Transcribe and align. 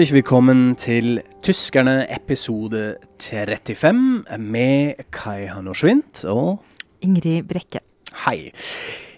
Herzlich 0.00 0.14
willkommen 0.14 0.76
til 0.76 1.20
Tyskerne 1.42 2.06
episode 2.08 2.96
35 3.20 4.24
med 4.38 4.94
Kai 5.12 5.44
Hanno 5.52 5.74
Schwint 5.76 6.22
og 6.24 6.62
Ingrid 7.04 7.42
Brekke. 7.44 7.82
Hei. 8.24 8.48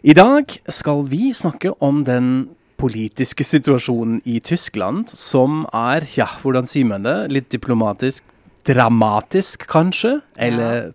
I 0.03 0.12
dag 0.19 0.51
skal 0.66 1.05
vi 1.06 1.30
snakke 1.39 1.70
om 1.79 2.03
den 2.03 2.48
politiske 2.83 3.47
situasjonen 3.47 4.25
i 4.27 4.41
Tyskland, 4.42 5.06
som 5.06 5.69
er, 5.70 6.03
ja, 6.16 6.27
hvordan 6.42 6.66
sier 6.66 6.91
man 6.91 7.06
det, 7.06 7.30
litt 7.30 7.53
diplomatisk, 7.55 8.27
dramatisk 8.67 9.69
kanskje, 9.70 10.17
eller 10.34 10.91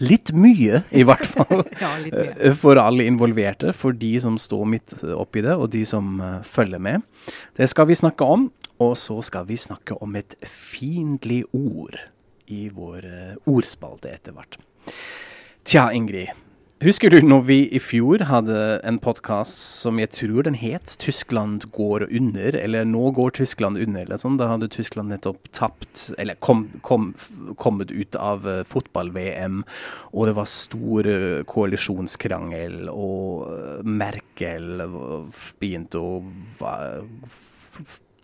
litt 0.00 0.32
mye 0.36 0.82
i 0.96 1.04
hvert 1.06 1.26
fall. 1.34 1.62
Ja, 1.80 1.90
litt 2.02 2.14
mye. 2.16 2.34
Eh, 2.50 2.56
For 2.58 2.80
alle 2.80 3.06
involverte, 3.08 3.74
for 3.76 3.96
de 3.96 4.14
som 4.22 4.38
står 4.40 4.64
midt 4.74 4.94
oppi 5.14 5.44
det, 5.46 5.54
og 5.56 5.70
de 5.74 5.84
som 5.88 6.18
uh, 6.22 6.40
følger 6.46 6.82
med. 6.82 7.04
Det 7.58 7.68
skal 7.70 7.88
vi 7.90 7.98
snakke 7.98 8.24
om, 8.24 8.48
og 8.80 8.94
så 9.00 9.20
skal 9.26 9.48
vi 9.50 9.58
snakke 9.60 9.96
om 10.02 10.16
et 10.16 10.36
fiendtlig 10.48 11.42
ord 11.56 11.98
i 12.50 12.68
vår 12.74 13.06
uh, 13.06 13.34
ordspalte 13.50 14.10
etter 14.12 14.36
hvert. 14.36 14.58
Tja, 15.68 15.90
Ingrid. 15.94 16.32
Husker 16.80 17.12
du 17.12 17.18
når 17.20 17.42
vi 17.44 17.56
i 17.76 17.78
fjor 17.82 18.22
hadde 18.24 18.56
en 18.88 18.96
podkast 19.04 19.58
som 19.82 19.98
jeg 20.00 20.08
tror 20.16 20.46
den 20.46 20.54
het 20.56 20.94
'Tyskland 20.96 21.66
går 21.76 22.06
under', 22.08 22.56
eller 22.56 22.84
'Nå 22.84 23.12
går 23.12 23.34
Tyskland 23.36 23.76
under', 23.76 24.00
eller 24.00 24.16
sånn. 24.16 24.38
Da 24.38 24.48
hadde 24.48 24.66
Tyskland 24.68 25.12
nettopp 25.12 25.52
tapt, 25.52 26.14
eller 26.16 26.40
kom, 26.40 26.70
kom, 26.80 27.14
kommet 27.58 27.90
ut 27.90 28.16
av 28.16 28.46
uh, 28.46 28.64
fotball-VM, 28.64 29.62
og 30.14 30.26
det 30.26 30.34
var 30.34 30.46
stor 30.46 31.06
eh, 31.06 31.44
koalisjonskrangel, 31.44 32.88
og 32.88 33.52
eh, 33.52 33.84
Merkel 33.84 34.80
eh, 34.80 35.44
begynte 35.60 36.00
å 36.00 36.24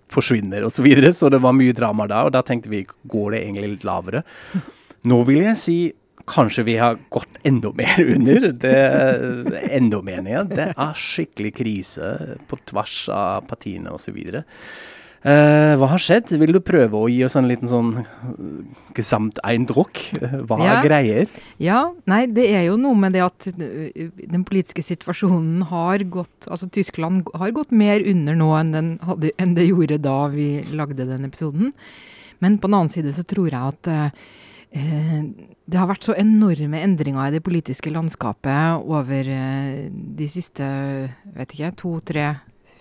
forsvinne 0.08 0.64
og 0.64 0.72
så 0.72 0.80
videre, 0.82 1.12
så 1.12 1.28
det 1.28 1.42
var 1.44 1.52
mye 1.52 1.76
drama 1.76 2.08
da, 2.08 2.24
og 2.24 2.32
da 2.32 2.40
tenkte 2.40 2.72
vi 2.72 2.86
går 3.04 3.32
det 3.32 3.44
egentlig 3.44 3.70
litt 3.76 3.84
lavere. 3.84 4.24
Nå 5.04 5.22
vil 5.28 5.44
jeg 5.44 5.60
si 5.60 5.78
kanskje 6.26 6.66
vi 6.66 6.76
har 6.80 6.98
gått 7.12 7.40
enda 7.46 7.72
mer 7.76 8.02
under. 8.16 8.50
Det, 8.52 8.76
enda 9.70 10.02
mer 10.02 10.22
ned. 10.26 10.52
Det 10.56 10.70
er 10.74 11.00
skikkelig 11.00 11.54
krise 11.62 12.12
på 12.48 12.60
tvers 12.68 13.00
av 13.14 13.48
partiene 13.50 13.94
osv. 13.94 14.18
Uh, 15.26 15.74
hva 15.80 15.88
har 15.90 15.98
skjedd? 15.98 16.28
Vil 16.38 16.52
du 16.54 16.60
prøve 16.62 17.00
å 17.00 17.08
gi 17.10 17.24
oss 17.26 17.34
en 17.38 17.48
liten 17.50 17.66
sånn 17.66 17.88
gesamteindruck? 18.94 18.94
gesamteindrukk? 18.94 20.44
Hva 20.46 20.58
Ja. 20.62 20.76
greier? 20.84 21.26
Ja, 21.58 21.80
nei, 22.06 22.26
det 22.26 22.44
er 22.54 22.66
jo 22.68 22.76
noe 22.78 22.94
med 22.94 23.16
det 23.16 23.24
at 23.24 23.48
den 23.56 24.44
politiske 24.46 24.84
situasjonen 24.86 25.66
har 25.66 25.98
gått 26.04 26.46
Altså 26.46 26.70
Tyskland 26.70 27.26
har 27.34 27.50
gått 27.50 27.72
mer 27.72 28.06
under 28.06 28.38
nå 28.38 28.52
enn, 28.54 28.72
den 28.72 28.98
hadde, 29.02 29.32
enn 29.36 29.56
det 29.56 29.66
gjorde 29.66 29.98
da 29.98 30.28
vi 30.28 30.62
lagde 30.70 31.08
den 31.08 31.24
episoden. 31.24 31.72
Men 32.38 32.58
på 32.58 32.68
den 32.68 32.78
annen 32.78 32.92
side 32.92 33.10
så 33.16 33.26
tror 33.26 33.50
jeg 33.50 33.74
at 33.74 33.90
uh, 33.90 34.06
eh, 34.06 34.10
det 34.76 35.78
har 35.78 35.88
vært 35.90 36.06
så 36.06 36.14
enorme 36.18 36.80
endringer 36.82 37.28
i 37.28 37.34
det 37.36 37.42
politiske 37.46 37.90
landskapet 37.92 38.84
over 38.84 39.30
eh, 39.32 39.86
de 39.90 40.28
siste 40.30 40.66
vet 41.36 41.54
ikke, 41.54 41.72
to, 41.80 41.96
tre, 42.06 42.28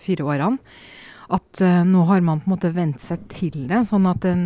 fire 0.04 0.26
årene. 0.26 0.60
At 1.32 1.62
eh, 1.64 1.82
nå 1.88 2.04
har 2.10 2.22
man 2.22 2.42
på 2.42 2.50
en 2.50 2.54
måte 2.54 2.74
vent 2.76 3.02
seg 3.02 3.24
til 3.32 3.66
det. 3.70 3.82
Sånn 3.88 4.06
at 4.10 4.22
den 4.26 4.44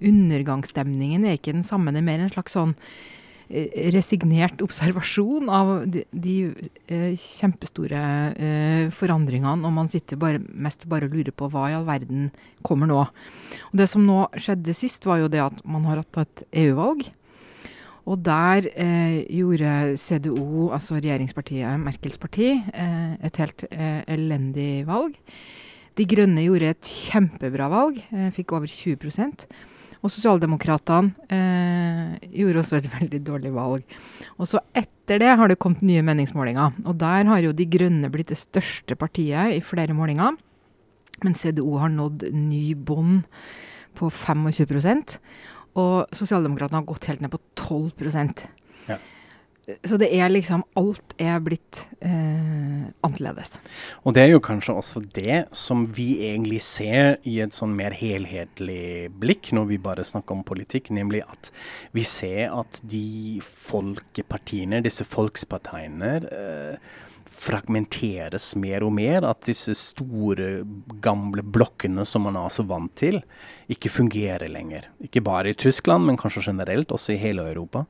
undergangsstemningen 0.00 1.26
er 1.26 1.38
ikke 1.38 1.54
den 1.54 1.66
samme. 1.66 1.94
Det 1.94 2.02
er 2.02 2.08
mer 2.08 2.24
en 2.24 2.34
slags 2.34 2.56
sånn 2.58 2.74
eh, 2.74 3.17
resignert 3.48 4.60
observasjon 4.64 5.48
av 5.48 5.70
de, 5.88 6.02
de 6.12 6.34
eh, 6.86 7.14
kjempestore 7.16 8.00
eh, 8.36 8.88
forandringene, 8.92 9.64
og 9.64 9.72
man 9.72 9.88
sitter 9.88 10.20
bare, 10.20 10.42
mest 10.52 10.84
bare 10.90 11.08
og 11.08 11.16
lurer 11.16 11.32
på 11.32 11.48
hva 11.52 11.68
i 11.70 11.76
all 11.78 11.86
verden 11.88 12.28
kommer 12.66 12.90
nå. 12.90 13.04
Og 13.70 13.78
Det 13.80 13.88
som 13.88 14.04
nå 14.04 14.26
skjedde 14.36 14.76
sist, 14.76 15.08
var 15.08 15.22
jo 15.22 15.30
det 15.32 15.40
at 15.44 15.62
man 15.64 15.86
har 15.88 16.02
hatt 16.02 16.20
et 16.24 16.44
EU-valg. 16.66 17.06
Og 18.08 18.20
der 18.24 18.68
eh, 18.72 19.24
gjorde 19.36 19.96
CDO, 20.00 20.68
altså 20.72 20.96
regjeringspartiet 20.96 21.80
Merkels 21.80 22.20
parti, 22.20 22.54
eh, 22.56 23.10
et 23.24 23.40
helt 23.40 23.64
eh, 23.70 24.00
elendig 24.08 24.86
valg. 24.88 25.16
De 25.98 26.06
Grønne 26.08 26.44
gjorde 26.44 26.70
et 26.72 26.92
kjempebra 27.08 27.68
valg, 27.72 27.98
eh, 28.12 28.30
fikk 28.36 28.54
over 28.56 28.70
20 28.70 29.00
Og 29.98 30.12
Sosialdemokratene 30.14 31.28
eh, 31.34 32.28
gjorde 32.40 32.62
også 32.62 32.78
et 32.78 32.90
veldig 32.98 33.22
dårlig 33.26 33.52
valg. 33.54 33.96
Og 34.38 34.50
så 34.50 34.62
etter 34.76 35.22
det 35.22 35.32
har 35.40 35.50
det 35.50 35.58
kommet 35.62 35.82
nye 35.86 36.04
meningsmålinger. 36.06 36.76
Og 36.86 36.98
der 37.00 37.26
har 37.30 37.42
jo 37.42 37.54
De 37.56 37.66
Grønne 37.66 38.10
blitt 38.12 38.30
det 38.32 38.38
største 38.40 38.98
partiet 38.98 39.56
i 39.56 39.64
flere 39.64 39.96
målinger. 39.96 40.36
Men 41.24 41.34
CDO 41.34 41.78
har 41.82 41.90
nådd 41.90 42.28
ny 42.30 42.76
bånd 42.76 43.24
på 43.98 44.06
25% 44.14 45.16
Og 45.74 46.12
Sosialdemokratene 46.14 46.78
har 46.78 46.86
gått 46.86 47.08
helt 47.10 47.24
ned 47.24 47.32
på 47.32 47.40
12 47.58 47.90
Ja. 48.88 48.96
Så 49.84 49.98
det 50.00 50.08
er 50.16 50.30
liksom 50.32 50.62
Alt 50.80 51.12
er 51.20 51.40
blitt 51.44 51.82
eh, 52.00 52.86
annerledes. 53.04 53.58
Og 54.08 54.14
det 54.16 54.22
er 54.24 54.30
jo 54.32 54.40
kanskje 54.44 54.76
også 54.80 55.02
det 55.16 55.42
som 55.56 55.84
vi 55.92 56.06
egentlig 56.30 56.62
ser 56.64 57.18
i 57.28 57.38
et 57.44 57.56
sånn 57.56 57.74
mer 57.76 57.96
helhetlig 57.96 59.10
blikk 59.20 59.52
når 59.56 59.68
vi 59.72 59.80
bare 59.82 60.06
snakker 60.08 60.38
om 60.38 60.46
politikk, 60.48 60.88
nemlig 60.96 61.20
at 61.26 61.50
vi 61.96 62.06
ser 62.08 62.54
at 62.56 62.80
de 62.88 63.42
folkepartiene, 63.44 64.80
disse 64.84 65.04
folkspartiene, 65.08 66.14
eh, 66.32 66.96
fragmenteres 67.38 68.54
mer 68.58 68.86
og 68.86 68.94
mer. 68.96 69.26
At 69.28 69.44
disse 69.48 69.76
store, 69.78 70.62
gamle 71.04 71.44
blokkene 71.44 72.06
som 72.08 72.24
man 72.26 72.40
er 72.40 72.52
så 72.54 72.64
vant 72.68 72.94
til, 72.98 73.20
ikke 73.68 73.90
fungerer 73.92 74.48
lenger. 74.48 74.86
Ikke 75.04 75.20
bare 75.24 75.50
i 75.52 75.56
Tyskland, 75.58 76.06
men 76.08 76.16
kanskje 76.16 76.40
generelt, 76.46 76.88
også 76.94 77.12
i 77.12 77.18
hele 77.20 77.42
Europa. 77.50 77.82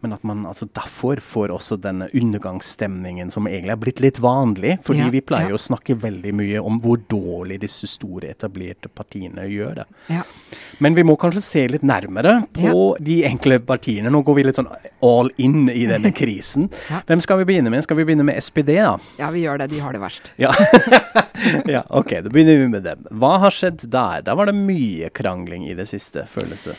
Men 0.00 0.14
at 0.16 0.22
man 0.24 0.46
altså 0.48 0.64
derfor 0.72 1.20
får 1.20 1.52
også 1.52 1.76
denne 1.84 2.08
undergangsstemningen 2.16 3.30
som 3.30 3.46
egentlig 3.50 3.74
er 3.74 3.80
blitt 3.82 4.00
litt 4.00 4.20
vanlig. 4.24 4.78
Fordi 4.86 5.04
Ja, 5.04 5.10
vi 5.12 5.20
pleier 5.20 5.52
ja. 5.52 5.58
å 5.58 5.60
snakke 5.60 5.96
veldig 6.00 6.32
mye 6.34 6.62
om 6.64 6.78
hvor 6.80 6.96
dårlig 7.12 7.60
disse 7.66 7.86
store, 7.90 8.30
etablerte 8.32 8.88
partiene 8.88 9.44
gjør 9.50 9.82
det. 9.82 9.86
Ja. 10.08 10.22
Men 10.80 10.96
vi 10.96 11.04
må 11.04 11.16
kanskje 11.20 11.42
se 11.44 11.66
litt 11.68 11.84
nærmere 11.86 12.38
på 12.56 12.96
de 13.00 13.18
enkle 13.28 13.58
partiene. 13.60 14.10
Nå 14.12 14.22
går 14.24 14.38
vi 14.40 14.46
litt 14.48 14.56
sånn 14.60 14.70
all 15.04 15.30
in 15.36 15.68
i 15.68 15.84
denne 15.90 16.12
krisen. 16.16 16.70
Hvem 17.08 17.20
skal 17.24 17.42
vi 17.42 17.48
begynne 17.52 17.72
med? 17.72 17.84
Skal 17.84 18.00
vi 18.00 18.08
begynne 18.08 18.24
med 18.24 18.40
SPD, 18.40 18.72
da? 18.80 18.96
ja, 19.20 19.30
vi 19.34 19.44
gjør 19.44 19.60
det. 19.60 19.68
De 19.74 19.80
har 19.84 19.92
det 19.92 20.00
verst. 20.00 20.32
Ja. 20.40 20.52
ja, 21.76 21.84
OK, 21.90 22.16
da 22.24 22.32
begynner 22.32 22.58
vi 22.64 22.68
med 22.72 22.84
dem. 22.88 23.04
Hva 23.20 23.36
har 23.44 23.52
skjedd 23.54 23.84
der? 23.92 24.24
Da 24.26 24.34
var 24.38 24.48
det 24.50 24.56
mye 24.56 25.10
krangling 25.26 25.66
i 25.68 25.74
det 25.76 25.90
siste, 25.90 26.24
føles 26.30 26.70
det. 26.70 26.78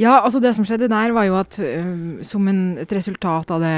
Ja, 0.00 0.14
altså 0.24 0.38
det 0.40 0.54
som 0.56 0.64
skjedde 0.64 0.88
der 0.88 1.12
var 1.12 1.26
jo 1.26 1.34
at 1.36 1.58
øhm, 1.60 2.22
som 2.24 2.46
en, 2.48 2.78
et 2.80 2.92
resultat 2.94 3.50
av 3.52 3.60
det 3.60 3.72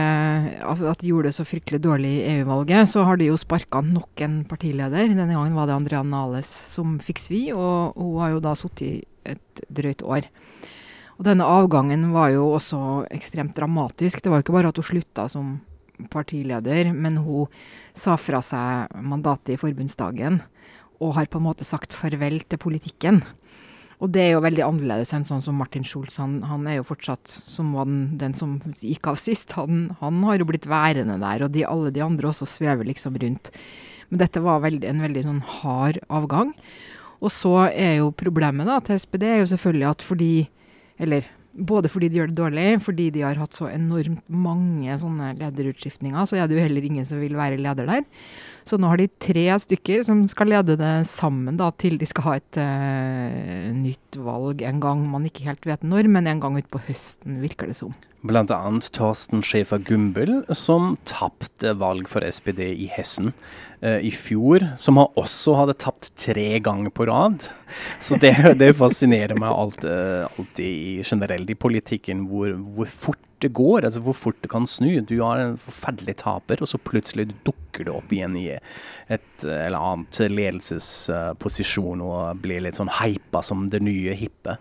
at 0.62 1.00
de 1.00 1.08
gjorde 1.08 1.30
det 1.30 1.34
så 1.34 1.46
fryktelig 1.48 1.80
dårlig 1.82 2.12
i 2.20 2.36
EU-valget, 2.36 2.90
så 2.92 3.02
har 3.08 3.18
de 3.18 3.26
jo 3.30 3.38
sparka 3.40 3.80
nok 3.82 4.22
en 4.22 4.36
partileder. 4.46 5.10
Denne 5.10 5.32
gangen 5.32 5.56
var 5.56 5.66
det 5.66 5.74
Andrea 5.74 6.04
Nales 6.06 6.52
som 6.70 7.00
fikk 7.02 7.18
svi, 7.18 7.42
og 7.56 7.98
hun 7.98 8.20
har 8.22 8.36
jo 8.36 8.44
da 8.44 8.54
sittet 8.58 9.08
et 9.26 9.64
drøyt 9.66 10.06
år. 10.06 10.30
Og 11.18 11.26
denne 11.26 11.46
avgangen 11.46 12.08
var 12.14 12.30
jo 12.34 12.52
også 12.54 12.78
ekstremt 13.10 13.56
dramatisk. 13.58 14.22
Det 14.22 14.30
var 14.30 14.40
jo 14.40 14.46
ikke 14.46 14.56
bare 14.60 14.70
at 14.70 14.78
hun 14.78 14.88
slutta 14.92 15.26
som 15.30 15.52
partileder, 16.12 16.92
men 16.94 17.18
hun 17.22 17.50
sa 17.98 18.16
fra 18.18 18.40
seg 18.46 18.94
mandatet 19.02 19.56
i 19.56 19.60
forbundsdagen, 19.60 20.40
og 21.02 21.16
har 21.18 21.26
på 21.30 21.42
en 21.42 21.48
måte 21.50 21.66
sagt 21.66 21.98
farvel 21.98 22.44
til 22.46 22.62
politikken. 22.62 23.24
Og 24.02 24.10
det 24.10 24.22
er 24.24 24.32
jo 24.34 24.42
veldig 24.42 24.64
annerledes 24.66 25.12
enn 25.14 25.26
sånn 25.26 25.44
som 25.44 25.54
Martin 25.60 25.84
Schulz. 25.86 26.16
Han, 26.18 26.40
han 26.50 26.66
er 26.66 26.80
jo 26.80 26.86
fortsatt, 26.88 27.22
som 27.30 27.70
var 27.76 27.86
den, 27.86 28.16
den 28.18 28.34
som 28.34 28.56
gikk 28.74 29.06
av 29.12 29.20
sist, 29.20 29.54
han, 29.54 29.92
han 30.00 30.18
har 30.26 30.40
jo 30.40 30.48
blitt 30.48 30.66
værende 30.70 31.20
der. 31.22 31.44
Og 31.46 31.52
de, 31.54 31.62
alle 31.68 31.92
de 31.94 32.02
andre 32.02 32.32
også 32.32 32.48
svever 32.50 32.88
liksom 32.88 33.14
rundt. 33.22 33.52
Men 34.10 34.24
dette 34.24 34.42
var 34.42 34.64
veldig, 34.64 34.88
en 34.90 35.04
veldig 35.06 35.22
sånn 35.28 35.44
hard 35.60 36.00
avgang. 36.10 36.50
Og 37.22 37.30
så 37.30 37.54
er 37.70 38.00
jo 38.00 38.10
problemet 38.18 38.66
da 38.66 38.80
til 38.82 38.98
SPD 38.98 39.28
er 39.28 39.38
jo 39.44 39.52
selvfølgelig 39.52 39.88
at 39.92 40.02
fordi 40.02 40.32
Eller 41.02 41.24
både 41.52 41.90
fordi 41.92 42.08
de 42.08 42.20
gjør 42.20 42.30
det 42.30 42.38
dårlig, 42.38 42.66
fordi 42.84 43.08
de 43.14 43.24
har 43.26 43.40
hatt 43.40 43.56
så 43.56 43.68
enormt 43.70 44.22
mange 44.32 44.94
sånne 45.00 45.32
lederutskiftninger, 45.40 46.24
så 46.28 46.38
er 46.38 46.48
det 46.48 46.56
jo 46.56 46.64
heller 46.64 46.86
ingen 46.86 47.06
som 47.08 47.20
vil 47.20 47.36
være 47.38 47.60
leder 47.60 47.88
der. 47.88 48.06
Så 48.68 48.78
nå 48.78 48.88
har 48.88 49.00
de 49.00 49.08
tre 49.22 49.44
stykker 49.64 50.04
som 50.06 50.22
skal 50.30 50.52
lede 50.52 50.78
det 50.80 50.92
sammen 51.10 51.58
da, 51.60 51.72
til 51.74 51.98
de 52.00 52.08
skal 52.08 52.28
ha 52.28 52.36
et 52.38 52.60
uh, 52.62 53.68
nytt 53.74 54.20
valg 54.22 54.62
en 54.68 54.80
gang 54.82 55.04
man 55.10 55.26
ikke 55.28 55.48
helt 55.48 55.66
vet 55.68 55.84
når, 55.84 56.08
men 56.12 56.30
en 56.30 56.42
gang 56.42 56.56
utpå 56.62 56.80
høsten, 56.88 57.42
virker 57.42 57.70
det 57.70 57.78
som. 57.80 57.94
Annet 58.22 58.92
Torsten 58.92 59.42
Schäfer 59.42 59.78
Gumbel, 59.78 60.44
som 60.54 60.96
tapte 61.04 61.74
valg 61.74 62.08
for 62.08 62.22
SPD 62.22 62.60
i 62.70 62.86
Hessen 62.86 63.32
eh, 63.80 63.98
i 63.98 64.12
fjor. 64.14 64.62
Som 64.78 65.00
også 65.02 65.56
hadde 65.58 65.74
tapt 65.74 66.12
tre 66.16 66.60
ganger 66.62 66.90
på 66.94 67.06
rad. 67.10 67.48
Så 68.00 68.16
det, 68.22 68.34
det 68.60 68.74
fascinerer 68.78 69.34
meg 69.34 69.50
alt, 69.50 69.84
eh, 69.84 70.28
alltid 70.38 71.02
generelt 71.02 71.50
i 71.50 71.58
politikken, 71.58 72.26
hvor, 72.30 72.54
hvor 72.76 72.86
fort 72.86 73.26
det 73.42 73.52
går, 73.56 73.86
altså 73.88 74.02
hvor 74.04 74.16
fort 74.16 74.38
det 74.44 74.50
kan 74.52 74.66
snu. 74.68 75.00
Du 75.06 75.16
har 75.20 75.42
en 75.42 75.58
forferdelig 75.60 76.16
taper, 76.22 76.62
og 76.62 76.70
så 76.70 76.80
plutselig 76.80 77.28
dukker 77.46 77.88
du 77.88 77.92
opp 77.94 78.12
igjen 78.14 78.36
i 78.38 78.48
et 78.52 79.44
eller 79.44 79.78
annet 79.78 80.18
ledelsesposisjon 80.30 82.02
og 82.04 82.42
blir 82.42 82.62
litt 82.64 82.78
sånn 82.78 82.92
hypa 83.00 83.42
som 83.46 83.66
det 83.72 83.82
nye 83.84 84.14
hippe. 84.18 84.58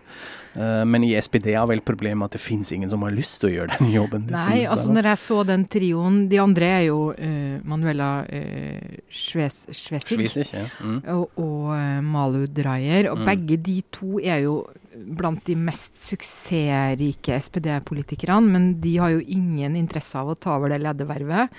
Uh, 0.52 0.84
men 0.84 1.04
i 1.04 1.14
SPD 1.16 1.54
har 1.54 1.64
vel 1.70 1.80
problemet 1.80 2.28
at 2.28 2.36
det 2.36 2.42
finnes 2.44 2.68
ingen 2.74 2.90
som 2.92 3.04
har 3.06 3.14
lyst 3.14 3.38
til 3.40 3.48
å 3.48 3.52
gjøre 3.54 3.78
den 3.78 3.92
jobben. 3.94 4.26
Nei, 4.32 4.66
altså 4.68 4.92
når 4.92 5.08
jeg 5.12 5.20
så 5.22 5.38
den 5.48 5.64
trioen 5.72 6.18
De 6.28 6.40
andre 6.42 6.68
er 6.68 6.82
jo 6.90 6.98
uh, 7.16 7.54
Manuela 7.64 8.10
uh, 8.26 9.00
Schwesig 9.08 10.44
ja. 10.52 10.66
mm. 10.82 10.98
og, 11.14 11.40
og 11.40 11.72
Malu 12.04 12.44
Dreyer. 12.52 13.08
Og 13.14 13.22
mm. 13.22 13.26
begge 13.30 13.60
de 13.64 13.78
to 13.94 14.20
er 14.20 14.44
jo 14.44 14.60
blant 14.92 15.40
de 15.48 15.56
mest 15.56 15.96
suksessrike 15.96 17.38
SPD-politikerne, 17.46 18.52
men 18.52 18.70
de 18.82 18.96
har 19.00 19.14
jo 19.14 19.24
ingen 19.24 19.76
interesse 19.78 20.18
av 20.20 20.32
å 20.32 20.38
ta 20.38 20.58
over 20.58 20.72
det 20.72 20.82
ledervervet 20.84 21.52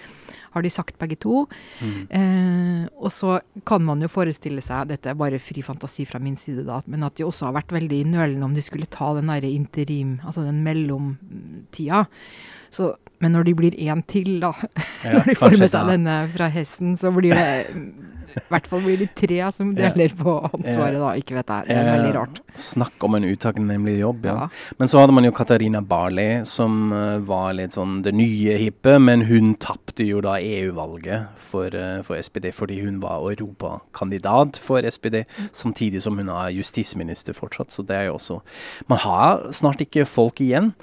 har 0.53 0.61
de 0.61 0.69
sagt 0.69 0.99
begge 1.01 1.17
to. 1.21 1.43
Mm. 1.81 2.01
Eh, 2.19 2.81
og 3.01 3.11
så 3.13 3.39
kan 3.67 3.83
man 3.85 4.03
jo 4.03 4.11
forestille 4.11 4.61
seg, 4.63 4.91
dette 4.91 5.09
er 5.09 5.17
bare 5.17 5.41
fri 5.41 5.63
fantasi 5.65 6.05
fra 6.09 6.21
min 6.21 6.37
side, 6.39 6.65
da, 6.67 6.81
men 6.85 7.05
at 7.07 7.17
de 7.17 7.25
også 7.27 7.49
har 7.49 7.57
vært 7.57 7.73
veldig 7.73 8.03
nølende 8.11 8.49
om 8.49 8.53
de 8.57 8.65
skulle 8.65 8.89
ta 8.93 9.13
den 9.17 9.31
derre 9.33 9.49
interim, 9.49 10.19
altså 10.23 10.45
den 10.45 10.61
mellomtida. 10.65 12.05
Så, 12.73 12.93
men 13.21 13.35
når 13.35 13.49
de 13.49 13.57
blir 13.57 13.79
én 13.81 14.05
til, 14.09 14.35
da, 14.43 14.53
ja, 15.05 15.17
når 15.17 15.31
de 15.31 15.39
får 15.41 15.57
med 15.57 15.73
seg 15.73 15.93
denne 15.95 16.17
fra 16.35 16.49
hesten, 16.53 16.97
så 17.01 17.13
blir 17.15 17.37
det 17.37 17.49
i 18.39 18.43
hvert 18.49 18.67
fall 18.69 18.83
blir 18.85 18.99
de 19.03 19.07
tre 19.17 19.39
som 19.55 19.73
deler 19.77 20.13
på 20.17 20.35
ansvaret, 20.49 20.99
da. 20.99 21.13
Ikke 21.19 21.37
vet 21.37 21.53
jeg. 21.53 21.69
Det 21.69 21.77
er 21.77 21.89
veldig 21.91 22.13
rart. 22.17 22.41
Snakk 22.59 23.05
om 23.07 23.17
en 23.17 23.27
utakknemlig 23.27 23.97
jobb, 23.99 24.27
ja. 24.29 24.35
ja. 24.43 24.75
Men 24.79 24.91
så 24.91 25.01
hadde 25.01 25.15
man 25.17 25.27
jo 25.27 25.33
Katarina 25.35 25.81
Barley, 25.85 26.43
som 26.49 26.93
uh, 26.93 27.17
var 27.25 27.53
litt 27.57 27.77
sånn 27.77 28.01
det 28.05 28.15
nye 28.17 28.57
hippe, 28.61 28.97
men 29.01 29.25
hun 29.29 29.55
tapte 29.61 30.05
jo 30.07 30.21
da 30.23 30.37
EU-valget 30.41 31.41
for, 31.53 31.73
for, 32.07 32.17
SPD 32.17 32.51
fordi 32.55 32.79
hun 32.83 32.99
var 33.03 33.23
europakandidat 33.31 34.59
for 34.61 34.85
SPD, 34.85 35.23
samtidig 35.55 36.03
som 36.03 36.17
hun 36.19 36.31
er 36.33 36.53
justisminister 36.55 37.35
fortsatt. 37.37 37.73
Så 37.73 37.85
det 37.87 37.97
er 37.97 38.09
jo 38.09 38.17
også 38.19 38.41
Man 38.87 38.99
har 39.03 39.51
snart 39.53 39.81
ikke 39.81 40.05
folk 40.09 40.41
igjen. 40.41 40.73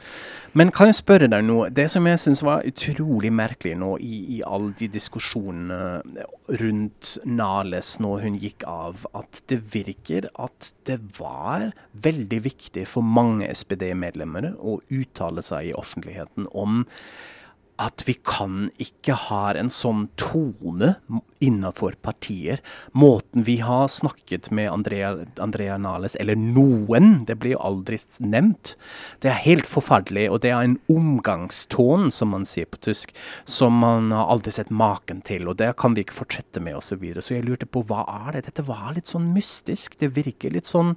Men 0.53 0.73
kan 0.75 0.89
jeg 0.91 0.99
spørre 0.99 1.29
deg 1.31 1.45
noe? 1.47 1.69
Det 1.71 1.87
som 1.93 2.07
jeg 2.09 2.19
syns 2.19 2.43
var 2.43 2.65
utrolig 2.67 3.31
merkelig 3.33 3.77
nå 3.79 3.93
i, 4.03 4.17
i 4.37 4.41
alle 4.43 4.73
de 4.79 4.89
diskusjonene 4.91 6.01
rundt 6.61 7.13
Nales 7.41 7.97
når 8.03 8.25
hun 8.27 8.39
gikk 8.43 8.67
av, 8.69 9.07
at 9.17 9.43
det 9.51 9.63
virker 9.75 10.29
at 10.41 10.73
det 10.89 11.01
var 11.19 11.71
veldig 12.05 12.43
viktig 12.47 12.87
for 12.91 13.07
mange 13.07 13.49
SPD-medlemmer 13.51 14.53
å 14.57 14.79
uttale 14.93 15.45
seg 15.47 15.71
i 15.71 15.77
offentligheten 15.77 16.51
om 16.53 16.85
at 17.81 18.05
vi 18.07 18.15
kan 18.27 18.69
ikke 18.83 19.17
ha 19.29 19.55
en 19.57 19.71
sånn 19.73 20.09
tone 20.21 20.95
innenfor 21.41 21.95
partier. 22.05 22.61
Måten 22.93 23.47
vi 23.47 23.57
har 23.65 23.89
snakket 23.89 24.51
med 24.53 24.69
Andrea, 24.71 25.15
Andrea 25.41 25.79
Nales, 25.81 26.17
eller 26.21 26.37
noen, 26.37 27.25
det 27.25 27.39
blir 27.41 27.55
jo 27.55 27.63
aldri 27.65 27.97
nevnt. 28.21 28.75
Det 29.25 29.33
er 29.33 29.41
helt 29.47 29.69
forferdelig, 29.69 30.27
og 30.31 30.43
det 30.45 30.53
er 30.53 30.67
en 30.67 30.77
omgangstone, 30.93 32.11
som 32.13 32.35
man 32.35 32.45
sier 32.49 32.69
på 32.69 32.83
tysk, 32.85 33.15
som 33.49 33.81
man 33.81 34.13
har 34.13 34.29
aldri 34.29 34.53
sett 34.53 34.71
maken 34.71 35.25
til. 35.25 35.49
Og 35.49 35.57
det 35.63 35.73
kan 35.81 35.97
vi 35.97 36.05
ikke 36.05 36.21
fortsette 36.21 36.61
med, 36.61 36.77
osv. 36.77 36.89
Så, 36.91 36.99
videre. 37.01 37.23
så 37.23 37.37
jeg 37.37 37.47
lurte 37.47 37.69
på 37.71 37.85
hva 37.87 38.03
er 38.27 38.37
det? 38.37 38.49
Dette 38.51 38.67
var 38.67 38.91
litt 38.97 39.09
sånn 39.09 39.31
mystisk. 39.33 39.95
Det 40.01 40.11
virker 40.17 40.53
litt 40.53 40.69
sånn 40.69 40.97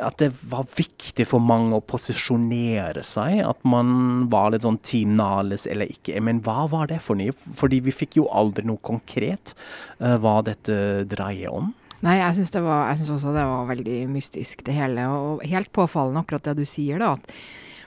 at 0.00 0.18
det 0.20 0.32
var 0.50 0.66
viktig 0.76 1.24
for 1.28 1.42
mange 1.44 1.78
å 1.78 1.84
posisjonere 1.84 3.04
seg. 3.06 3.40
At 3.46 3.62
man 3.68 4.26
var 4.32 4.50
litt 4.52 4.66
sånn 4.66 4.80
Team 4.84 5.14
Nales 5.16 5.68
eller 5.70 5.88
ikke 5.92 6.09
ikke. 6.10 6.24
Men 6.28 6.42
hva 6.46 6.66
var 6.70 6.90
det 6.90 7.00
for 7.04 7.18
noe? 7.18 7.34
Fordi 7.58 7.80
vi 7.86 7.94
fikk 7.94 8.20
jo 8.20 8.28
aldri 8.28 8.66
noe 8.68 8.82
konkret 8.84 9.54
uh, 10.02 10.16
hva 10.20 10.40
dette 10.46 11.06
dreier 11.10 11.54
om. 11.54 11.72
Nei, 12.04 12.16
jeg 12.16 12.38
syns 12.38 12.54
også 12.56 13.32
det 13.34 13.44
var 13.44 13.66
veldig 13.68 13.98
mystisk, 14.08 14.62
det 14.64 14.76
hele. 14.76 15.04
Og 15.08 15.42
helt 15.44 15.72
påfallende 15.76 16.22
akkurat 16.24 16.48
det 16.48 16.62
du 16.62 16.68
sier, 16.68 17.00
da. 17.02 17.12
at 17.18 17.34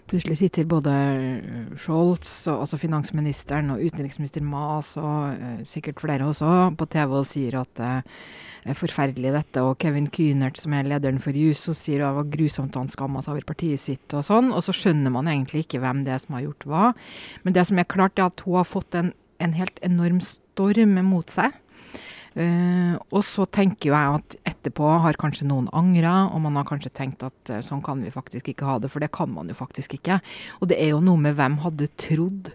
Plutselig 0.10 0.38
sitter 0.42 0.66
både 0.68 0.94
Scholz, 1.80 2.32
altså 2.52 2.78
finansministeren, 2.82 3.72
og 3.74 3.84
utenriksminister 3.84 4.44
Maas, 4.46 4.94
og 5.00 5.38
uh, 5.40 5.62
sikkert 5.68 6.02
flere 6.04 6.28
også, 6.28 6.50
på 6.78 6.88
TV 6.92 7.16
og 7.22 7.30
sier 7.30 7.58
at 7.62 7.72
det 7.80 7.94
uh, 8.04 8.26
er 8.64 8.78
forferdelig 8.78 9.34
dette. 9.36 9.64
Og 9.64 9.78
Kevin 9.82 10.10
Kühnert, 10.12 10.60
som 10.62 10.76
er 10.76 10.88
lederen 10.88 11.22
for 11.24 11.36
Juso, 11.36 11.76
sier 11.78 12.04
at 12.04 12.14
det 12.14 12.20
var 12.20 12.30
grusomt 12.36 12.78
han 12.80 12.92
skamma 12.92 13.24
seg 13.24 13.38
over 13.38 13.48
partiet 13.54 13.82
sitt, 13.82 14.06
og 14.16 14.26
sånn. 14.28 14.52
Og 14.54 14.64
så 14.66 14.76
skjønner 14.76 15.14
man 15.14 15.32
egentlig 15.32 15.66
ikke 15.66 15.84
hvem 15.84 16.04
det 16.08 16.16
er 16.16 16.24
som 16.24 16.38
har 16.38 16.46
gjort 16.48 16.68
hva. 16.70 16.86
Men 17.44 17.58
det 17.58 17.68
som 17.70 17.80
er 17.80 17.90
klart, 17.90 18.20
er 18.20 18.32
at 18.32 18.46
hun 18.46 18.60
har 18.60 18.70
fått 18.70 19.00
en, 19.00 19.12
en 19.44 19.58
helt 19.58 19.80
enorm 19.86 20.22
storm 20.24 21.00
mot 21.08 21.32
seg. 21.32 21.56
Uh, 22.34 22.98
og 23.14 23.22
så 23.28 23.46
tenker 23.46 23.92
jo 23.92 23.94
jeg 23.94 24.18
at 24.18 24.36
etterpå 24.50 24.88
har 25.04 25.18
kanskje 25.22 25.46
noen 25.46 25.68
angra, 25.76 26.32
og 26.34 26.42
man 26.42 26.58
har 26.58 26.66
kanskje 26.66 26.90
tenkt 26.98 27.22
at 27.26 27.52
uh, 27.54 27.60
sånn 27.62 27.84
kan 27.86 28.02
vi 28.02 28.14
faktisk 28.14 28.50
ikke 28.50 28.66
ha 28.66 28.80
det, 28.82 28.90
for 28.90 29.04
det 29.04 29.12
kan 29.14 29.30
man 29.30 29.52
jo 29.52 29.58
faktisk 29.58 29.94
ikke. 30.00 30.18
Og 30.58 30.72
det 30.72 30.80
er 30.82 30.96
jo 30.96 31.04
noe 31.06 31.22
med 31.22 31.38
hvem 31.38 31.60
hadde 31.62 31.92
trodd 32.02 32.50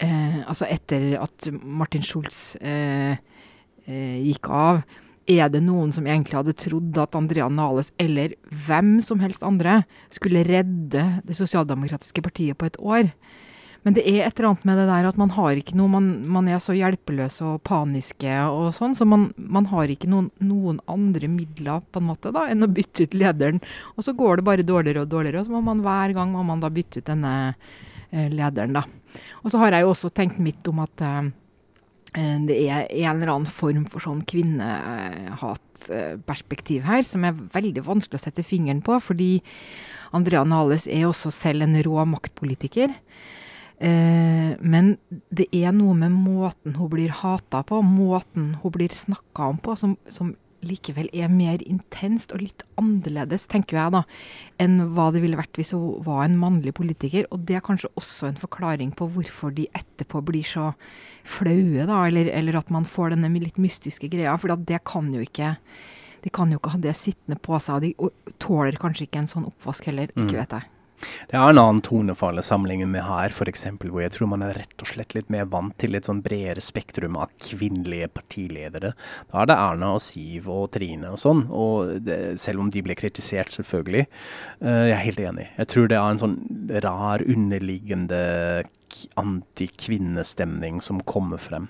uh, 0.00 0.40
Altså 0.48 0.68
etter 0.72 1.14
at 1.20 1.50
Martin 1.60 2.04
Schulz 2.04 2.56
gikk 3.84 4.46
av, 4.48 4.78
er 5.28 5.50
det 5.52 5.60
noen 5.60 5.90
som 5.92 6.06
egentlig 6.08 6.38
hadde 6.38 6.54
trodd 6.56 6.96
at 7.00 7.16
Andrea 7.16 7.50
Nales, 7.52 7.90
eller 8.00 8.32
hvem 8.64 8.96
som 9.04 9.20
helst 9.20 9.44
andre, 9.44 9.82
skulle 10.12 10.44
redde 10.48 11.04
det 11.24 11.36
sosialdemokratiske 11.36 12.24
partiet 12.24 12.56
på 12.56 12.70
et 12.70 12.78
år? 12.80 13.12
Men 13.84 13.92
det 13.96 14.02
er 14.08 14.22
et 14.24 14.38
eller 14.38 14.48
annet 14.50 14.64
med 14.64 14.78
det 14.80 14.86
der 14.88 15.06
at 15.10 15.18
man 15.20 15.32
har 15.36 15.58
ikke 15.60 15.76
noe 15.76 15.90
Man, 15.92 16.06
man 16.32 16.46
er 16.48 16.60
så 16.62 16.72
hjelpeløs 16.76 17.36
og 17.44 17.62
paniske 17.68 18.34
og 18.48 18.74
sånn, 18.76 18.94
så 18.96 19.04
man, 19.08 19.22
man 19.36 19.66
har 19.70 19.86
ikke 19.92 20.08
noen, 20.10 20.30
noen, 20.40 20.78
andre 20.90 21.28
midler 21.30 21.80
på 21.92 21.98
en 22.00 22.08
måte 22.08 22.32
da, 22.34 22.42
enn 22.50 22.64
å 22.64 22.72
bytte 22.72 23.02
ut 23.04 23.14
lederen. 23.14 23.60
Og 23.94 24.00
så 24.06 24.12
går 24.16 24.32
det 24.40 24.48
bare 24.48 24.66
dårligere 24.66 25.02
og 25.04 25.10
dårligere, 25.12 25.40
og 25.42 25.46
så 25.48 25.54
må 25.54 25.60
man 25.68 25.84
hver 25.84 26.10
gang 26.16 26.28
må 26.32 26.42
man 26.48 26.62
da 26.64 26.68
bytte 26.72 26.98
ut 27.00 27.10
denne 27.10 27.32
eh, 27.52 28.28
lederen, 28.32 28.76
da. 28.80 28.84
Og 29.44 29.48
så 29.52 29.56
har 29.60 29.70
jeg 29.76 29.82
jo 29.84 29.92
også 29.92 30.08
tenkt 30.16 30.38
mitt 30.42 30.64
om 30.70 30.78
at 30.82 30.96
eh, 31.04 31.24
eh 32.16 32.38
det 32.48 32.56
er 32.64 32.80
en 32.88 33.16
eller 33.18 33.32
annen 33.34 33.56
form 33.60 33.84
for 33.90 34.00
sånn 34.06 34.22
kvinnehatperspektiv 34.32 36.80
her, 36.88 37.02
som 37.04 37.20
er 37.28 37.42
veldig 37.54 37.82
vanskelig 37.84 38.18
å 38.22 38.26
sette 38.26 38.42
fingeren 38.46 38.82
på. 38.86 38.92
Fordi 39.02 39.32
Andrea 40.16 40.44
Nales 40.48 40.84
er 40.88 41.04
også 41.10 41.28
selv 41.34 41.60
en 41.68 41.76
rå 41.84 41.96
maktpolitiker. 42.08 42.90
Eh, 43.82 44.54
men 44.62 44.94
det 45.34 45.48
er 45.56 45.74
noe 45.74 45.96
med 45.98 46.14
måten 46.14 46.76
hun 46.78 46.90
blir 46.92 47.14
hata 47.14 47.64
på, 47.66 47.82
måten 47.82 48.54
hun 48.62 48.74
blir 48.74 48.94
snakka 48.94 49.50
om 49.50 49.60
på, 49.62 49.76
som, 49.78 49.96
som, 50.08 50.34
likevel 50.64 51.10
er 51.12 51.28
mer 51.28 51.60
intenst 51.68 52.32
og 52.32 52.40
litt 52.40 52.62
annerledes, 52.80 53.42
tenker 53.52 53.76
jeg, 53.76 53.92
da, 53.92 54.00
enn 54.62 54.78
hva 54.96 55.10
det 55.12 55.20
ville 55.20 55.36
vært 55.36 55.58
hvis 55.60 55.74
hun 55.76 55.98
var 56.06 56.22
en 56.24 56.38
mannlig 56.40 56.72
politiker. 56.78 57.26
Og 57.34 57.42
det 57.44 57.58
er 57.58 57.66
kanskje 57.66 57.90
også 58.00 58.30
en 58.30 58.40
forklaring 58.40 58.94
på 58.96 59.10
hvorfor 59.12 59.52
de 59.52 59.66
etterpå 59.76 60.22
blir 60.24 60.46
så 60.48 60.70
flaue, 61.28 61.84
da, 61.84 61.98
eller, 62.08 62.32
eller 62.32 62.56
at 62.62 62.72
man 62.72 62.88
får 62.88 63.12
denne 63.12 63.28
litt 63.36 63.60
mystiske 63.60 64.08
greia. 64.08 64.38
For 64.40 64.56
det 64.56 64.80
kan 64.88 65.12
jo 65.12 65.20
ikke 65.24 65.52
de 66.24 66.32
kan 66.32 66.48
jo 66.48 66.56
ikke 66.56 66.72
ha 66.72 66.78
det 66.80 66.94
sittende 66.96 67.36
på 67.36 67.58
seg, 67.60 67.90
og 68.00 68.08
de 68.08 68.32
tåler 68.40 68.80
kanskje 68.80 69.04
ikke 69.04 69.20
en 69.20 69.28
sånn 69.28 69.44
oppvask 69.50 69.90
heller. 69.90 70.08
Ikke 70.14 70.32
mm. 70.32 70.38
vet 70.38 70.56
jeg. 70.56 70.73
Det 71.30 71.38
er 71.38 71.42
en 71.42 71.60
annen 71.60 71.82
tonefall 71.84 72.40
sammenlignet 72.44 72.90
med 72.90 73.04
her, 73.06 73.32
f.eks., 73.32 73.66
hvor 73.82 74.02
jeg 74.02 74.14
tror 74.14 74.30
man 74.32 74.44
er 74.46 74.56
rett 74.58 74.84
og 74.84 74.90
slett 74.90 75.16
litt 75.16 75.32
mer 75.32 75.48
vant 75.50 75.76
til 75.80 75.96
et 75.96 76.08
sånn 76.08 76.22
bredere 76.24 76.62
spektrum 76.64 77.18
av 77.20 77.32
kvinnelige 77.42 78.10
partiledere. 78.14 78.94
Da 79.30 79.42
er 79.42 79.50
det 79.50 79.58
Erna 79.66 79.94
og 79.96 80.04
Siv 80.04 80.48
og 80.52 80.70
Trine 80.76 81.14
og 81.14 81.20
sånn, 81.22 81.46
og 81.54 81.98
det, 82.06 82.20
selv 82.42 82.64
om 82.64 82.70
de 82.72 82.84
ble 82.84 82.96
kritisert, 82.98 83.54
selvfølgelig. 83.54 84.06
Uh, 84.62 84.84
jeg 84.90 84.96
er 84.96 85.04
helt 85.08 85.26
enig. 85.30 85.48
Jeg 85.58 85.72
tror 85.72 85.90
det 85.90 86.00
er 86.00 86.14
en 86.14 86.22
sånn 86.22 86.38
rar 86.84 87.24
underliggende 87.24 88.22
antikvinnestemning 89.14 90.80
som 90.80 91.00
kommer 91.00 91.38
frem. 91.38 91.68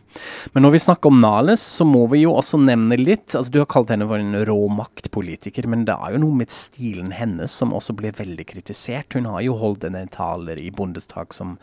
Men 0.53 0.65
når 0.67 0.75
vi 0.75 0.79
snakker 0.79 1.11
om 1.11 1.21
Nales, 1.21 1.63
så 1.63 1.85
må 1.85 2.07
vi 2.13 2.23
jo 2.23 2.35
også 2.37 2.59
nevne 2.61 2.99
litt 2.99 3.35
altså 3.35 3.53
Du 3.53 3.59
har 3.61 3.69
kalt 3.71 3.91
henne 3.93 4.07
for 4.09 4.21
en 4.21 4.37
rå 4.47 4.59
maktpolitiker, 4.73 5.67
men 5.71 5.85
det 5.89 5.97
er 5.97 6.15
jo 6.15 6.23
noe 6.25 6.39
med 6.41 6.53
stilen 6.55 7.13
hennes 7.15 7.53
som 7.53 7.75
også 7.77 7.97
ble 7.99 8.13
veldig 8.17 8.47
kritisert. 8.49 9.17
Hun 9.17 9.29
har 9.31 9.43
jo 9.47 9.57
holdt 9.61 9.87
en 9.89 9.99
taler 10.13 10.61
i 10.61 10.71
bondestak 10.75 11.35
som 11.35 11.57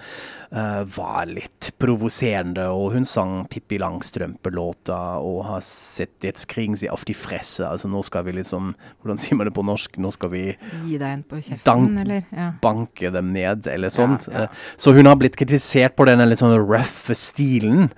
uh, 0.51 0.81
var 0.97 1.29
litt 1.29 1.71
provoserende, 1.81 2.67
og 2.71 2.95
hun 2.95 3.07
sang 3.07 3.45
Pippi 3.51 3.79
Langstrømpe-låta 3.81 4.99
og 5.21 5.43
har 5.49 5.65
sett 5.65 6.27
et 6.27 6.41
skring 6.41 6.77
si 6.79 6.89
auf 6.91 7.05
de 7.07 7.15
fresse. 7.17 7.63
Altså 7.67 7.89
nå 7.91 8.03
skal 8.07 8.27
vi 8.27 8.37
liksom 8.41 8.73
Hvordan 9.01 9.19
sier 9.21 9.37
man 9.37 9.47
det 9.47 9.53
på 9.55 9.63
norsk? 9.65 9.97
Nå 10.01 10.11
skal 10.13 10.31
vi 10.33 10.43
Gi 10.51 10.97
deg 10.99 11.07
en 11.07 11.23
på 11.27 11.39
kjeften, 11.41 11.97
eller? 12.03 12.25
Ja. 12.33 12.51
Banke 12.63 13.11
dem 13.13 13.31
ned, 13.35 13.67
eller 13.69 13.93
sånt. 13.93 14.27
Ja, 14.29 14.45
ja. 14.45 14.49
Uh, 14.49 14.67
så 14.81 14.93
hun 14.95 15.09
har 15.09 15.17
blitt 15.19 15.37
kritisert 15.39 15.50
kritisert 15.51 15.97
på 15.99 16.07
denne 16.07 16.27
litt 16.29 16.39
sånn 16.39 16.55
rough 16.59 17.11
stilen, 17.17 17.89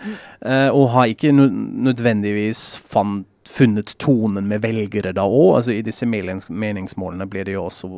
uh, 0.46 0.70
og 0.74 0.90
har 0.96 1.14
ikke 1.14 1.34
nødvendigvis 1.34 2.82
fant 2.90 3.30
funnet 3.54 3.92
tonen 4.02 4.48
med 4.50 4.64
velgere 4.64 5.12
da 5.14 5.28
òg. 5.28 5.60
Altså, 5.60 5.76
I 5.76 5.84
disse 5.86 6.08
meningsmålene 6.08 7.28
blir 7.30 7.46
det 7.46 7.54
jo 7.54 7.68
også 7.68 7.90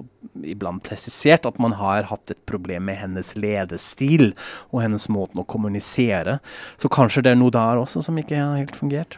iblant 0.43 0.83
presisert 0.83 1.45
at 1.47 1.61
man 1.63 1.77
har 1.79 2.09
hatt 2.09 2.33
et 2.33 2.41
problem 2.49 2.89
med 2.89 2.99
hennes 2.99 3.29
ledestil 3.39 4.33
og 4.73 4.81
hennes 4.83 5.07
måten 5.07 5.39
å 5.39 5.47
kommunisere. 5.47 6.41
Så 6.81 6.91
kanskje 6.91 7.23
det 7.23 7.31
er 7.35 7.39
noe 7.39 7.53
der 7.55 7.79
også 7.79 8.03
som 8.03 8.19
ikke 8.19 8.41
har 8.41 8.59
helt 8.59 8.75
fungert. 8.75 9.15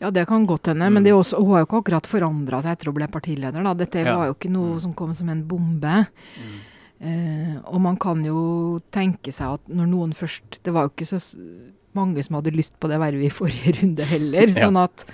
Ja, 0.00 0.10
det 0.12 0.26
kan 0.28 0.44
godt 0.48 0.68
hende, 0.68 0.88
mm. 0.88 0.94
men 0.96 1.08
også, 1.12 1.40
hun 1.40 1.54
har 1.54 1.62
jo 1.62 1.70
ikke 1.70 1.80
akkurat 1.82 2.06
forandra 2.08 2.60
seg 2.64 2.76
etter 2.76 2.88
å 2.88 2.96
ble 2.96 3.08
partileder. 3.12 3.64
Da. 3.64 3.74
Dette 3.76 4.04
ja. 4.04 4.16
var 4.16 4.28
jo 4.28 4.36
ikke 4.36 4.52
noe 4.52 4.74
mm. 4.74 4.82
som 4.84 4.94
kom 4.96 5.16
som 5.16 5.32
en 5.32 5.42
bombe. 5.48 5.96
Mm. 6.40 6.54
Eh, 7.00 7.56
og 7.64 7.80
man 7.80 7.96
kan 8.00 8.20
jo 8.26 8.78
tenke 8.92 9.32
seg 9.32 9.56
at 9.56 9.70
når 9.72 9.86
noen 9.88 10.10
først 10.12 10.58
Det 10.60 10.72
var 10.74 10.84
jo 10.84 10.90
ikke 10.92 11.06
så 11.08 11.20
mange 11.96 12.20
som 12.20 12.36
hadde 12.36 12.52
lyst 12.52 12.74
på 12.76 12.90
det 12.92 12.98
vervet 13.00 13.24
i 13.24 13.32
forrige 13.32 13.72
runde 13.78 14.04
heller. 14.10 14.52
ja. 14.52 14.66
Sånn 14.66 14.76
at 14.80 15.06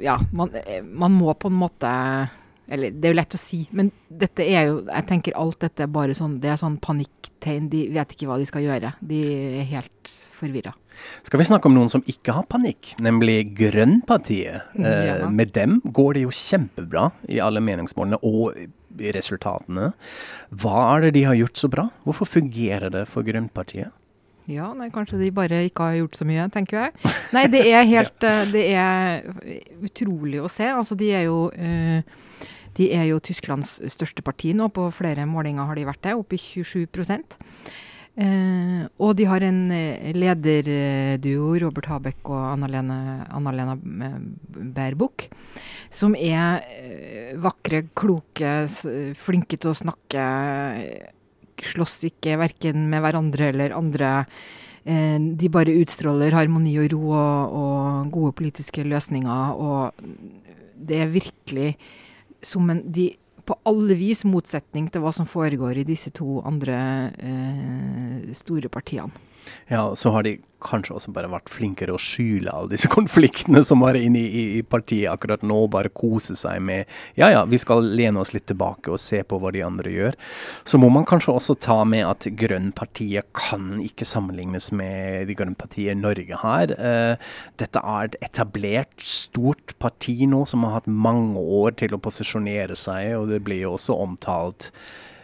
Ja, 0.00 0.16
man, 0.32 0.54
eh, 0.56 0.80
man, 0.82 1.12
må 1.12 1.34
på 1.34 1.50
en 1.52 1.58
måte 1.60 1.90
Eller 2.68 2.94
det 2.94 3.04
er 3.04 3.12
jo 3.12 3.18
lett 3.20 3.36
å 3.36 3.42
si, 3.42 3.66
men 3.72 3.92
dette 4.08 4.46
er 4.46 4.70
jo 4.70 4.80
Jeg 4.86 5.08
tenker 5.10 5.36
alt 5.36 5.60
dette 5.60 5.84
er 5.84 5.92
bare 5.92 6.16
sånn 6.16 6.38
Det 6.40 6.54
er 6.54 6.60
sånn 6.60 6.80
panikktegn. 6.80 7.68
De 7.68 7.84
vet 7.92 8.16
ikke 8.16 8.30
hva 8.30 8.40
de 8.40 8.48
skal 8.48 8.64
gjøre. 8.64 8.94
De 9.04 9.20
er 9.60 9.68
helt 9.68 10.16
forvirra. 10.38 10.72
Skal 11.26 11.40
vi 11.42 11.46
snakke 11.46 11.68
om 11.68 11.76
noen 11.76 11.90
som 11.92 12.02
ikke 12.10 12.34
har 12.34 12.46
panikk, 12.50 12.94
nemlig 13.02 13.52
Grønnpartiet. 13.58 14.72
Ja. 14.78 14.88
Eh, 14.88 15.28
med 15.30 15.52
dem 15.54 15.78
går 15.84 16.16
det 16.16 16.24
jo 16.24 16.34
kjempebra 16.34 17.10
i 17.28 17.38
alle 17.44 17.62
meningsmålene 17.62 18.18
og 18.26 18.56
resultatene. 18.98 19.92
Hva 20.50 20.82
er 20.94 21.06
det 21.06 21.14
de 21.18 21.24
har 21.28 21.38
gjort 21.38 21.60
så 21.60 21.70
bra? 21.72 21.88
Hvorfor 22.06 22.28
fungerer 22.38 22.92
det 22.94 23.06
for 23.10 23.26
Grønnpartiet? 23.26 23.94
Ja, 24.48 24.70
nei, 24.72 24.88
kanskje 24.88 25.18
de 25.20 25.28
bare 25.36 25.60
ikke 25.66 25.90
har 25.90 25.98
gjort 25.98 26.16
så 26.16 26.24
mye, 26.24 26.46
tenker 26.52 26.78
jeg. 26.80 27.14
Nei, 27.36 27.44
det 27.52 27.64
er 27.68 27.84
helt. 27.88 28.14
Eh, 28.28 28.46
det 28.52 28.64
er 28.72 29.26
utrolig 29.84 30.40
å 30.40 30.48
se. 30.50 30.66
Altså, 30.72 30.96
de 30.98 31.10
er 31.14 31.26
jo 31.28 31.50
uh, 31.52 32.00
de 32.78 32.88
er 32.94 33.08
jo 33.10 33.18
Tysklands 33.22 33.76
største 33.92 34.22
parti 34.24 34.52
nå. 34.56 34.68
På 34.74 34.88
flere 34.94 35.26
målinger 35.28 35.68
har 35.68 35.78
de 35.78 35.86
vært 35.88 36.04
det, 36.06 36.14
oppe 36.18 36.38
i 36.38 36.42
27 36.42 36.86
Eh, 38.18 38.82
og 38.98 39.12
de 39.18 39.26
har 39.30 39.44
en 39.46 39.60
eh, 39.70 40.10
lederduo, 40.16 41.52
Robert 41.62 41.86
Habeck 41.86 42.30
og 42.32 42.40
Anna-Lena 42.56 43.26
Anna 43.30 43.76
Bærbukk, 44.74 45.28
som 45.94 46.16
er 46.18 46.64
eh, 46.82 47.36
vakre, 47.38 47.84
kloke, 47.94 48.54
flinke 49.22 49.60
til 49.60 49.70
å 49.70 49.78
snakke. 49.84 50.24
Slåss 51.70 52.00
ikke 52.10 52.40
verken 52.42 52.88
med 52.90 53.04
hverandre 53.06 53.52
eller 53.52 53.76
andre. 53.78 54.10
Eh, 54.82 55.18
de 55.38 55.52
bare 55.52 55.78
utstråler 55.78 56.34
harmoni 56.34 56.74
og 56.82 56.90
ro 56.96 57.02
og, 57.12 57.56
og 57.62 58.12
gode 58.18 58.34
politiske 58.40 58.82
løsninger. 58.82 59.62
Og 59.62 59.94
det 60.74 61.04
er 61.04 61.14
virkelig 61.14 61.70
som 62.42 62.66
en 62.70 62.82
de 62.82 63.12
på 63.48 63.56
alle 63.68 63.96
vis 63.96 64.26
motsetning 64.28 64.90
til 64.92 65.02
hva 65.04 65.12
som 65.16 65.28
foregår 65.28 65.80
i 65.80 65.86
disse 65.88 66.12
to 66.16 66.42
andre 66.48 66.78
eh, 67.16 68.28
store 68.36 68.68
partiene. 68.72 69.24
Ja, 69.68 69.94
så 69.96 70.10
har 70.14 70.24
de 70.26 70.38
kanskje 70.64 70.96
også 70.96 71.12
bare 71.14 71.30
vært 71.30 71.50
flinkere 71.52 71.94
å 71.94 72.00
skyle 72.02 72.50
alle 72.50 72.72
disse 72.72 72.90
konfliktene 72.96 73.60
som 73.66 73.82
var 73.84 73.98
inne 73.98 74.20
i, 74.20 74.42
i, 74.58 74.62
partiet 74.66 75.10
akkurat 75.12 75.44
nå. 75.46 75.60
Bare 75.70 75.92
kose 75.92 76.36
seg 76.38 76.62
med 76.64 76.88
ja 77.18 77.30
ja, 77.32 77.44
vi 77.48 77.60
skal 77.60 77.84
lene 77.84 78.22
oss 78.22 78.32
litt 78.34 78.48
tilbake 78.50 78.92
og 78.92 79.00
se 79.02 79.22
på 79.22 79.38
hva 79.40 79.52
de 79.54 79.62
andre 79.64 79.92
gjør. 79.92 80.18
Så 80.68 80.80
må 80.80 80.90
man 80.92 81.06
kanskje 81.08 81.36
også 81.36 81.58
ta 81.62 81.80
med 81.88 82.06
at 82.08 82.28
Grønnpartiet 82.38 83.30
kan 83.36 83.78
ikke 83.84 84.08
sammenlignes 84.08 84.70
med 84.74 85.28
de 85.30 85.36
grønnpartiet 85.38 85.98
Norge 85.98 86.40
har. 86.42 86.74
Uh, 86.78 87.14
dette 87.60 87.82
er 87.82 88.08
et 88.08 88.18
etablert, 88.30 88.96
stort 89.02 89.76
parti 89.82 90.20
nå 90.28 90.44
som 90.48 90.66
har 90.66 90.80
hatt 90.80 90.90
mange 90.90 91.38
år 91.38 91.76
til 91.78 91.94
å 91.94 92.02
posisjonere 92.02 92.76
seg, 92.78 93.14
og 93.18 93.28
det 93.32 93.42
blir 93.46 93.64
jo 93.66 93.76
også 93.76 93.96
omtalt 93.98 94.72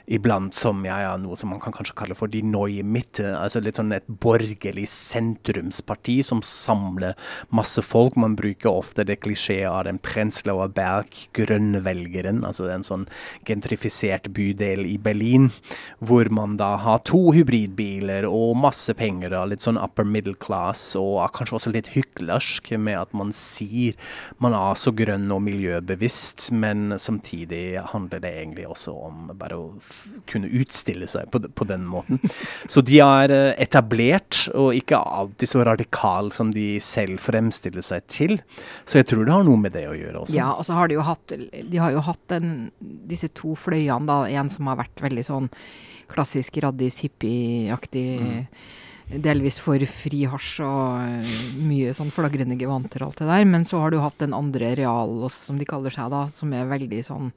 iblant 0.06 0.54
som 0.54 0.82
ja, 0.84 0.98
ja, 1.00 1.12
noe 1.20 1.36
som 1.38 1.50
man 1.52 1.60
kan 1.62 1.72
kanskje 1.72 1.96
kalle 1.96 2.16
for 2.18 2.30
de 2.30 2.42
neue 2.44 2.84
Mitte. 2.84 3.30
Altså 3.38 3.62
litt 3.64 3.78
sånn 3.80 3.94
et 3.96 4.06
borgerlig 4.06 4.86
sentrumsparti 4.92 6.18
som 6.26 6.42
samler 6.44 7.16
masse 7.54 7.82
folk. 7.84 8.18
Man 8.20 8.36
bruker 8.38 8.70
ofte 8.70 9.06
det 9.08 9.20
klisjeet 9.24 9.70
av 9.70 9.84
den 9.88 10.00
Prenzlauer 10.04 10.72
Berg, 10.74 11.16
grønnvelgeren, 11.36 12.42
altså 12.44 12.68
en 12.72 12.84
sånn 12.86 13.06
gentrifisert 13.48 14.28
bydel 14.36 14.84
i 14.88 14.96
Berlin, 15.00 15.50
hvor 16.04 16.28
man 16.34 16.58
da 16.60 16.74
har 16.84 17.02
to 17.08 17.32
hybridbiler 17.34 18.28
og 18.28 18.58
masse 18.60 18.92
penger 18.98 19.36
og 19.38 19.52
litt 19.52 19.64
sånn 19.64 19.80
upper 19.80 20.06
middle 20.08 20.36
class, 20.40 20.92
og 21.00 21.22
kanskje 21.36 21.58
også 21.58 21.74
litt 21.74 21.92
hyklersk 21.94 22.74
med 22.76 23.00
at 23.00 23.16
man 23.16 23.32
sier 23.34 23.96
man 24.42 24.56
er 24.56 24.78
så 24.78 24.92
grønn 24.94 25.30
og 25.32 25.42
miljøbevisst, 25.46 26.50
men 26.52 26.98
samtidig 27.00 27.80
handler 27.92 28.22
det 28.24 28.34
egentlig 28.34 28.68
også 28.68 28.94
om 29.08 29.30
bare 29.38 29.58
å 29.58 29.68
kunne 30.30 30.50
utstille 30.60 31.08
seg 31.10 31.30
på, 31.32 31.40
på, 31.46 31.66
den 31.68 31.86
måten. 31.88 32.20
Så 32.70 32.82
de 32.84 33.00
er 33.04 33.34
eh, 33.34 33.50
etablert, 33.62 34.44
og 34.54 34.76
ikke 34.76 35.00
alltid 35.00 35.50
så 35.50 35.64
radikal 35.66 36.30
som 36.34 36.52
de 36.54 36.78
selv 36.84 37.22
fremstiller 37.24 37.84
seg 37.84 38.06
til. 38.12 38.38
Så 38.88 39.00
jeg 39.00 39.10
tror 39.10 39.24
det 39.24 39.34
har 39.36 39.48
noe 39.48 39.60
med 39.60 39.76
det 39.76 39.86
å 39.90 39.96
gjøre 39.96 40.24
også. 40.24 40.36
Ja, 40.38 40.52
og 40.54 40.66
så 40.66 40.76
har 40.78 40.90
de 40.90 40.98
jo 40.98 41.06
hatt, 41.06 41.34
de 41.34 41.82
har 41.82 41.94
jo 41.94 42.04
hatt 42.04 42.22
den, 42.32 42.54
disse 43.10 43.30
to 43.36 43.56
fløyene, 43.58 44.06
da. 44.10 44.22
En 44.34 44.52
som 44.52 44.70
har 44.70 44.80
vært 44.82 45.04
veldig 45.04 45.26
sånn 45.26 45.52
klassisk 46.10 46.58
raddis, 46.62 47.02
hippieaktig. 47.04 48.08
Mm 48.20 48.80
delvis 49.08 49.58
for 49.62 49.82
fri 49.90 50.24
hasj 50.30 50.62
og 50.64 51.02
uh, 51.04 51.34
mye 51.60 51.92
sånn 51.96 52.12
flagrende 52.14 52.56
gevanter 52.60 53.04
og 53.04 53.12
alt 53.12 53.22
det 53.22 53.28
der. 53.30 53.48
Men 53.48 53.66
så 53.68 53.82
har 53.82 53.92
du 53.92 54.00
hatt 54.02 54.16
den 54.22 54.36
andre 54.36 54.72
realos, 54.78 55.36
som 55.48 55.60
de 55.60 55.68
kaller 55.68 55.94
seg, 55.94 56.10
da, 56.14 56.24
som 56.32 56.54
er 56.56 56.70
veldig 56.70 57.02
sånn 57.06 57.30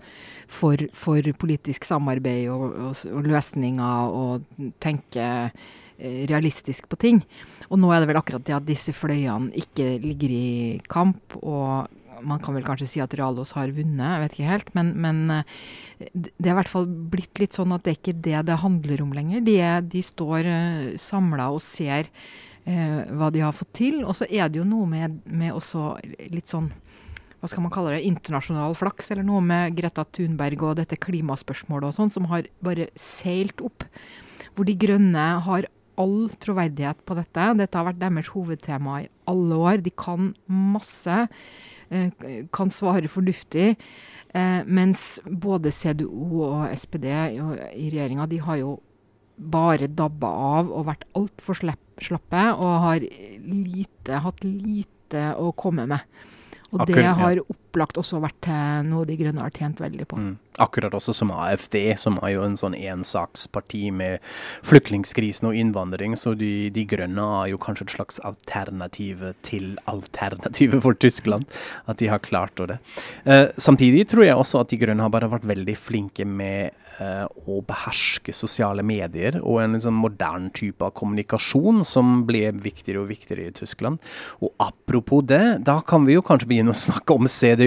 for, 0.47 0.79
for 0.95 1.33
politisk 1.41 1.87
samarbeid 1.87 2.47
og, 2.53 2.69
og, 2.71 3.03
og, 3.11 3.27
løsninger 3.27 4.15
og 4.21 4.71
tenke 4.83 5.27
uh, 5.51 6.23
realistisk 6.31 6.87
på 6.89 7.01
ting. 7.03 7.21
Og 7.67 7.81
nå 7.81 7.91
er 7.91 8.01
det 8.03 8.11
vel 8.11 8.21
akkurat 8.21 8.47
det 8.47 8.57
at 8.57 8.67
disse 8.67 8.95
fløyene 8.95 9.51
ikke 9.59 9.97
ligger 10.03 10.33
i 10.33 10.49
kamp, 10.87 11.35
og 11.41 11.91
man 12.21 12.41
kan 12.43 12.55
vel 12.57 12.65
kanskje 12.65 12.87
si 12.89 13.01
at 13.03 13.13
Realos 13.17 13.53
har 13.57 13.73
vunnet, 13.75 14.03
jeg 14.05 14.23
vet 14.23 14.35
ikke 14.35 14.51
helt. 14.51 14.73
Men, 14.77 14.91
men 15.03 15.21
eh, 15.33 15.55
det 16.15 16.47
er 16.47 16.53
i 16.53 16.57
hvert 16.59 16.71
fall 16.71 16.87
blitt 16.87 17.41
litt 17.41 17.57
sånn 17.57 17.75
at 17.75 17.85
det 17.85 17.93
er 17.93 17.99
ikke 17.99 18.17
det 18.25 18.41
det 18.49 18.59
handler 18.63 19.03
om 19.05 19.13
lenger. 19.17 19.45
De, 19.45 19.57
de 19.93 20.03
står 20.05 20.49
eh, 20.51 20.89
samla 21.01 21.49
og 21.53 21.63
ser 21.65 22.09
eh, 22.65 22.99
hva 23.17 23.31
de 23.33 23.45
har 23.45 23.55
fått 23.55 23.73
til. 23.81 24.01
Og 24.05 24.17
så 24.19 24.29
er 24.29 24.49
det 24.49 24.61
jo 24.61 24.67
noe 24.67 24.89
med, 24.89 25.21
med 25.25 25.55
også 25.55 25.95
litt 26.33 26.49
sånn 26.49 26.71
hva 27.37 27.45
skal 27.51 27.61
man 27.67 27.71
kalle 27.73 27.93
det, 27.93 28.05
internasjonal 28.09 28.73
flaks, 28.73 29.11
eller 29.13 29.25
noe 29.27 29.43
med 29.45 29.75
Greta 29.77 30.07
Thunberg 30.09 30.63
og 30.65 30.79
dette 30.79 30.97
klimaspørsmålet 30.97 31.91
og 31.91 31.93
sånn, 31.93 32.09
som 32.09 32.25
har 32.31 32.47
bare 32.65 32.87
seilt 32.97 33.61
opp. 33.61 33.85
Hvor 34.57 34.65
De 34.65 34.73
Grønne 34.73 35.25
har 35.45 35.67
all 36.01 36.29
troverdighet 36.41 37.01
på 37.05 37.17
dette. 37.17 37.45
Dette 37.59 37.77
har 37.79 37.87
vært 37.89 38.01
deres 38.01 38.31
hovedtema 38.33 39.01
i 39.03 39.09
alle 39.29 39.57
år. 39.69 39.81
De 39.85 39.93
kan 39.93 40.31
masse. 40.49 41.27
Eh, 41.89 42.11
kan 42.51 42.71
svare 42.73 43.07
fornuftig. 43.07 43.75
Eh, 44.33 44.61
mens 44.65 45.19
både 45.25 45.71
CDO 45.71 46.43
og 46.49 46.67
SPD 46.75 47.07
i 47.07 47.89
regjeringa 47.89 48.27
de 48.27 48.41
har 48.43 48.59
jo 48.61 48.77
bare 49.37 49.87
dabba 49.87 50.29
av 50.57 50.71
og 50.73 50.87
vært 50.89 51.05
altfor 51.17 51.59
slappe 51.61 52.43
og 52.57 52.73
har 52.83 53.05
lite, 53.05 54.19
hatt 54.23 54.43
lite 54.43 55.29
å 55.37 55.51
komme 55.55 55.85
med. 55.89 56.01
Og 56.73 56.83
det 56.89 57.05
har 57.05 57.39
opplagt 57.77 57.99
også 58.01 58.21
vært 58.23 58.49
noe 58.87 59.05
De 59.07 59.17
Grønne 59.19 59.43
har 59.43 59.53
tjent 59.53 59.79
veldig 59.81 60.07
på. 60.09 60.17
Mm. 60.17 60.35
Akkurat 60.57 60.95
også 60.97 61.13
som 61.13 61.29
AFD, 61.29 61.75
som 62.01 62.17
er 62.25 62.33
jo 62.33 62.45
en 62.45 62.57
sånn 62.57 62.73
ensaksparti 62.73 63.91
med 63.93 64.23
flyktningkrisen 64.65 65.49
og 65.51 65.57
innvandring. 65.57 66.15
Så 66.17 66.33
de, 66.39 66.69
de, 66.73 66.85
Grønne 66.89 67.27
er 67.43 67.51
jo 67.51 67.61
kanskje 67.61 67.85
et 67.85 67.95
slags 67.99 68.17
alternativ 68.25 69.21
til 69.45 69.75
alternativet 69.85 70.81
for 70.85 70.97
Tyskland. 70.97 71.45
At 71.85 72.01
de 72.01 72.09
har 72.09 72.23
klart 72.25 72.57
det. 72.57 72.79
Eh, 73.29 73.47
samtidig 73.61 74.07
tror 74.09 74.25
jeg 74.25 74.37
også 74.37 74.63
at 74.63 74.73
De 74.73 74.81
Grønne 74.81 75.05
har 75.05 75.13
bare 75.13 75.29
vært 75.29 75.45
veldig 75.45 75.77
flinke 75.77 76.25
med 76.25 76.73
Eh, 76.97 77.25
å 77.45 77.59
beherske 77.61 78.33
sosiale 78.33 78.81
medier 78.81 79.35
og 79.43 79.59
en 79.61 79.75
liksom 79.75 79.99
moderne 80.01 80.49
type 80.57 80.81
av 80.81 80.95
kommunikasjon 80.97 81.83
som 81.85 82.23
ble 82.25 82.47
viktigere 82.57 83.03
og 83.03 83.11
viktigere 83.11 83.51
i 83.51 83.53
Tyskland. 83.53 84.01
Og 84.41 84.49
apropos 84.63 85.21
det, 85.29 85.59
da 85.67 85.75
kan 85.85 86.07
vi 86.07 86.15
jo 86.15 86.23
kanskje 86.25 86.49
begynne 86.49 86.73
å 86.73 86.79
snakke 86.79 87.13
om 87.13 87.29
CDU. 87.29 87.66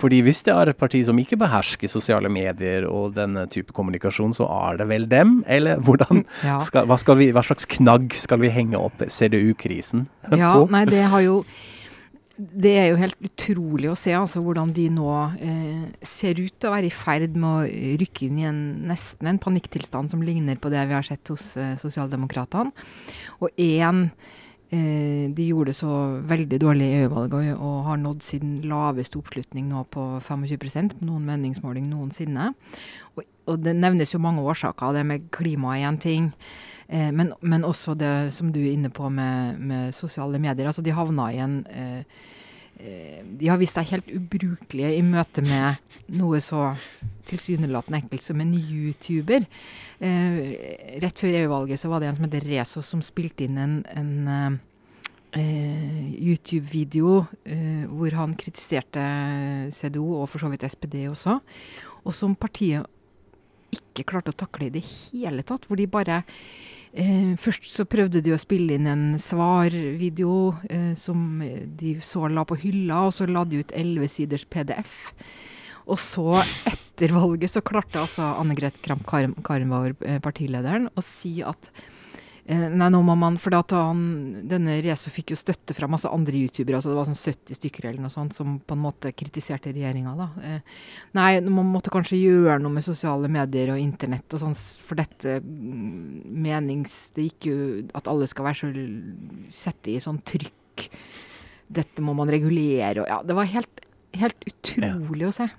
Fordi 0.00 0.20
hvis 0.26 0.42
det 0.46 0.54
er 0.54 0.72
et 0.72 0.80
parti 0.80 1.02
som 1.06 1.18
ikke 1.20 1.38
behersker 1.40 1.90
sosiale 1.90 2.30
medier 2.32 2.86
og 2.88 3.16
denne 3.18 3.46
type 3.52 3.74
kommunikasjon, 3.76 4.34
så 4.36 4.48
er 4.50 4.80
det 4.80 4.88
vel 4.90 5.08
dem? 5.10 5.40
Eller 5.50 5.80
hvordan 5.80 6.24
skal, 6.66 6.88
hva, 6.90 7.00
skal 7.00 7.20
vi, 7.20 7.30
hva 7.34 7.44
slags 7.46 7.68
knagg 7.70 8.14
skal 8.18 8.42
vi 8.42 8.52
henge 8.54 8.80
opp 8.80 9.04
CDU-krisen 9.06 10.06
på? 10.30 10.64
Nei, 10.70 10.86
det 10.90 11.04
har 11.12 11.26
jo 11.26 11.42
det 12.40 12.72
er 12.72 12.86
jo 12.88 12.98
helt 13.00 13.18
utrolig 13.24 13.90
å 13.90 13.96
se 13.98 14.14
altså, 14.16 14.40
hvordan 14.44 14.72
de 14.76 14.86
nå 14.94 15.08
eh, 15.44 15.88
ser 16.06 16.40
ut 16.40 16.54
til 16.56 16.70
å 16.70 16.72
være 16.72 16.88
i 16.88 16.94
ferd 16.94 17.36
med 17.36 17.48
å 17.50 17.96
rykke 18.00 18.26
inn 18.26 18.38
i 18.40 18.46
en, 18.48 18.60
nesten 18.88 19.28
en 19.28 19.40
panikktilstand 19.42 20.12
som 20.12 20.22
ligner 20.24 20.56
på 20.60 20.72
det 20.72 20.86
vi 20.88 20.96
har 20.96 21.06
sett 21.06 21.32
hos 21.32 21.52
eh, 21.60 21.74
sosialdemokratene. 21.82 22.72
Og 23.44 23.60
én 23.60 24.06
de 24.70 25.44
gjorde 25.48 25.72
så 25.74 25.92
veldig 26.30 26.60
dårlig 26.62 26.86
i 26.86 26.98
EU-valget 27.00 27.58
og 27.58 27.84
har 27.88 27.96
nådd 27.98 28.22
sin 28.22 28.52
laveste 28.70 29.18
oppslutning 29.18 29.66
nå 29.66 29.82
på 29.90 30.04
25% 30.22 30.94
på 30.98 31.08
noen 31.08 31.24
meningsmåling 31.26 31.88
noensinne. 31.90 32.52
Og, 33.16 33.24
og, 33.46 33.56
det 33.64 33.74
nevnes 33.74 34.14
jo 34.14 34.22
mange 34.22 34.44
årsaker. 34.46 34.94
Det 34.94 35.06
med 35.06 35.26
klima 35.34 35.74
er 35.74 35.88
én 35.88 35.98
ting. 35.98 36.30
Eh, 36.86 37.10
men, 37.10 37.32
men, 37.40 37.64
også 37.64 37.94
det 37.98 38.32
som 38.34 38.52
du 38.52 38.60
er 38.60 38.72
inne 38.72 38.90
på 38.90 39.08
med, 39.10 39.58
med 39.58 39.94
sosiale 39.94 40.38
medier. 40.38 40.66
Altså 40.66 40.82
de 40.82 40.94
havna 40.94 41.30
i 41.32 41.42
en 41.42 41.64
eh, 41.70 41.98
eh 41.98 42.28
De 42.80 43.48
har 43.48 43.58
vist 43.60 43.76
seg 43.76 43.90
helt 43.92 44.08
ubrukelige 44.08 44.94
i 44.96 45.02
møte 45.04 45.44
med 45.44 45.80
noe 46.16 46.40
så 46.44 46.70
tilsynelatende 47.30 48.00
enkelt 48.02 48.24
som 48.24 48.40
en 48.42 48.54
YouTuber. 48.56 49.46
Eh, 50.00 50.38
rett 51.02 51.20
før 51.20 51.36
EU-valget 51.42 51.82
så 51.82 51.90
var 51.92 52.02
det 52.02 52.10
en 52.10 52.18
som 52.18 52.26
heter 52.26 52.46
Rezo, 52.48 52.82
som 52.86 53.04
spilte 53.04 53.46
inn 53.46 53.58
en, 53.60 53.76
en 53.92 54.58
eh, 55.36 56.14
YouTube-video 56.16 57.20
eh, 57.44 57.84
hvor 57.90 58.16
han 58.18 58.36
kritiserte 58.38 59.04
CDO, 59.76 60.22
og 60.22 60.30
for 60.32 60.42
så 60.42 60.50
vidt 60.52 60.66
SPD 60.68 61.04
også. 61.10 61.38
Og 62.04 62.16
som 62.16 62.36
partiet 62.38 62.88
ikke 63.70 64.08
klarte 64.08 64.32
å 64.32 64.40
takle 64.40 64.66
i 64.66 64.74
det 64.74 64.82
hele 64.82 65.44
tatt. 65.46 65.68
Hvor 65.68 65.78
de 65.78 65.86
bare 65.90 66.22
eh, 66.92 67.36
Først 67.40 67.68
så 67.70 67.86
prøvde 67.88 68.22
de 68.24 68.34
å 68.34 68.40
spille 68.40 68.76
inn 68.76 68.88
en 68.90 69.04
svarvideo 69.20 70.54
eh, 70.70 70.92
som 70.98 71.40
de 71.40 71.94
så 72.04 72.28
la 72.32 72.44
på 72.48 72.58
hylla, 72.62 73.06
og 73.08 73.14
så 73.16 73.28
la 73.30 73.44
de 73.48 73.62
ut 73.62 73.76
elleve 73.76 74.10
siders 74.10 74.46
PDF. 74.48 75.14
Og 75.90 75.98
så, 75.98 76.42
etter 76.70 77.14
valget, 77.16 77.50
så 77.52 77.62
klarte 77.66 78.02
altså 78.02 78.26
Anne 78.38 78.56
Greth 78.58 78.82
Kramp 78.84 79.06
Karenbauer, 79.08 79.96
eh, 80.06 80.20
partilederen, 80.22 80.90
å 80.94 81.04
si 81.04 81.40
at 81.46 81.70
Nei, 82.50 82.88
nå 82.90 82.98
må 83.06 83.14
man 83.18 83.36
For 83.38 83.54
han, 83.54 84.00
denne 84.48 84.78
Rezo 84.82 85.12
fikk 85.12 85.34
jo 85.34 85.38
støtte 85.38 85.74
fra 85.76 85.88
masse 85.90 86.10
andre 86.10 86.34
youtubere. 86.34 86.78
altså 86.78 86.90
Det 86.90 86.98
var 86.98 87.08
sånn 87.10 87.18
70 87.18 87.58
stykker 87.58 87.86
eller 87.86 88.02
noe 88.02 88.12
sånt 88.12 88.34
som 88.34 88.56
på 88.58 88.74
en 88.74 88.82
måte 88.82 89.12
kritiserte 89.14 89.70
regjeringa. 89.74 90.16
da. 90.18 90.28
Eh, 90.42 90.80
nei, 91.18 91.30
man 91.46 91.70
måtte 91.70 91.92
kanskje 91.94 92.18
gjøre 92.18 92.58
noe 92.62 92.74
med 92.74 92.86
sosiale 92.86 93.30
medier 93.30 93.74
og 93.74 93.82
internett 93.82 94.34
og 94.34 94.42
sånn, 94.42 94.56
for 94.86 94.98
dette 94.98 95.38
mm, 95.44 96.26
menings... 96.42 96.98
Det 97.14 97.28
gikk 97.28 97.50
jo 97.50 97.58
at 97.94 98.10
alle 98.10 98.28
skal 98.30 98.48
være 98.48 98.60
så 98.62 98.72
Sette 99.54 99.92
i 99.92 100.00
sånn 100.02 100.20
trykk. 100.26 100.88
Dette 101.70 102.02
må 102.02 102.16
man 102.18 102.30
regulere 102.32 103.04
og 103.04 103.10
Ja, 103.10 103.20
det 103.26 103.36
var 103.36 103.46
helt, 103.50 103.84
helt 104.18 104.46
utrolig 104.48 105.28
ja. 105.28 105.30
å 105.30 105.36
se. 105.36 105.50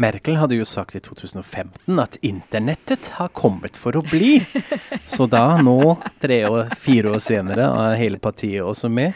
Merkel 0.00 0.38
hadde 0.40 0.56
jo 0.58 0.66
sagt 0.66 0.96
i 0.98 1.00
2015 1.04 2.00
at 2.02 2.18
internettet 2.26 3.12
har 3.18 3.30
kommet 3.36 3.78
for 3.78 3.94
å 3.98 4.02
bli. 4.06 4.40
Så 5.06 5.28
da, 5.30 5.54
nå, 5.62 5.94
tre 6.22 6.40
og 6.48 6.74
fire 6.82 7.14
år 7.14 7.22
senere, 7.22 7.68
er 7.86 7.98
hele 8.00 8.18
partiet 8.22 8.64
også 8.64 8.90
med. 8.90 9.14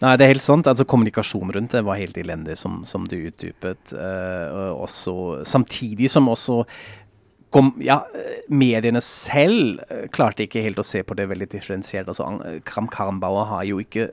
Nei, 0.00 0.16
det 0.16 0.26
er 0.26 0.34
helt 0.34 0.44
sant. 0.44 0.68
altså 0.70 0.86
Kommunikasjon 0.88 1.52
rundt 1.54 1.76
det 1.76 1.84
var 1.84 2.00
helt 2.00 2.18
elendig, 2.20 2.56
som, 2.60 2.82
som 2.88 3.04
du 3.08 3.18
utdypet. 3.18 3.92
Uh, 3.92 4.72
også, 4.74 5.44
samtidig 5.48 6.10
som 6.12 6.30
også 6.32 6.62
kom, 7.54 7.70
ja, 7.84 8.00
mediene 8.50 9.02
selv 9.04 9.78
eh, 9.86 10.06
klarte 10.14 10.46
ikke 10.46 10.62
helt 10.64 10.80
å 10.80 10.86
se 10.86 11.04
på 11.06 11.14
det 11.18 11.28
veldig 11.30 11.46
differensiert. 11.52 12.08
altså 12.10 12.58
Kram 12.66 12.88
Karnbauer 12.90 13.46
har 13.52 13.68
jo 13.68 13.78
ikke 13.82 14.08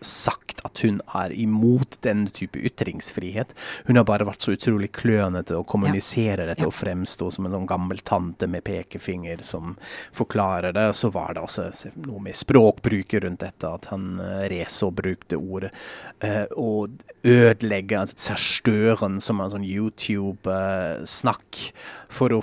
sagt 0.00 0.60
at 0.66 0.80
hun 0.84 1.00
er 1.16 1.32
imot 1.32 1.98
den 2.04 2.26
type 2.34 2.58
ytringsfrihet. 2.58 3.52
Hun 3.86 3.96
har 3.96 4.06
bare 4.08 4.26
vært 4.28 4.44
så 4.44 4.54
utrolig 4.56 4.90
klønete 4.96 5.56
og 5.56 5.66
kommuniserer 5.70 6.44
ja. 6.44 6.50
dette 6.52 6.66
ja. 6.66 6.70
og 6.70 6.76
fremstå 6.76 7.30
som 7.34 7.48
en 7.48 7.56
sånn 7.56 7.68
gammel 7.70 8.02
tante 8.06 8.48
med 8.50 8.64
pekefinger 8.66 9.44
som 9.46 9.76
forklarer 10.16 10.76
det. 10.76 10.88
Så 10.98 11.10
var 11.14 11.36
det 11.36 11.44
også 11.46 11.68
noe 12.06 12.22
med 12.28 12.38
språkbruket 12.38 13.24
rundt 13.24 13.44
dette, 13.44 13.72
at 13.72 13.90
han 13.92 14.20
uh, 14.20 14.44
og 14.86 14.94
brukte 14.98 15.38
ordet. 15.38 15.72
Og 16.56 16.96
ødelegge, 17.26 17.98
altså 17.98 18.16
zerstøren, 18.30 19.20
som 19.20 19.40
er 19.40 19.48
en 19.48 19.56
sånn 19.56 19.66
YouTube-snakk, 19.66 21.60
uh, 21.60 21.92
for 22.16 22.36
å 22.36 22.40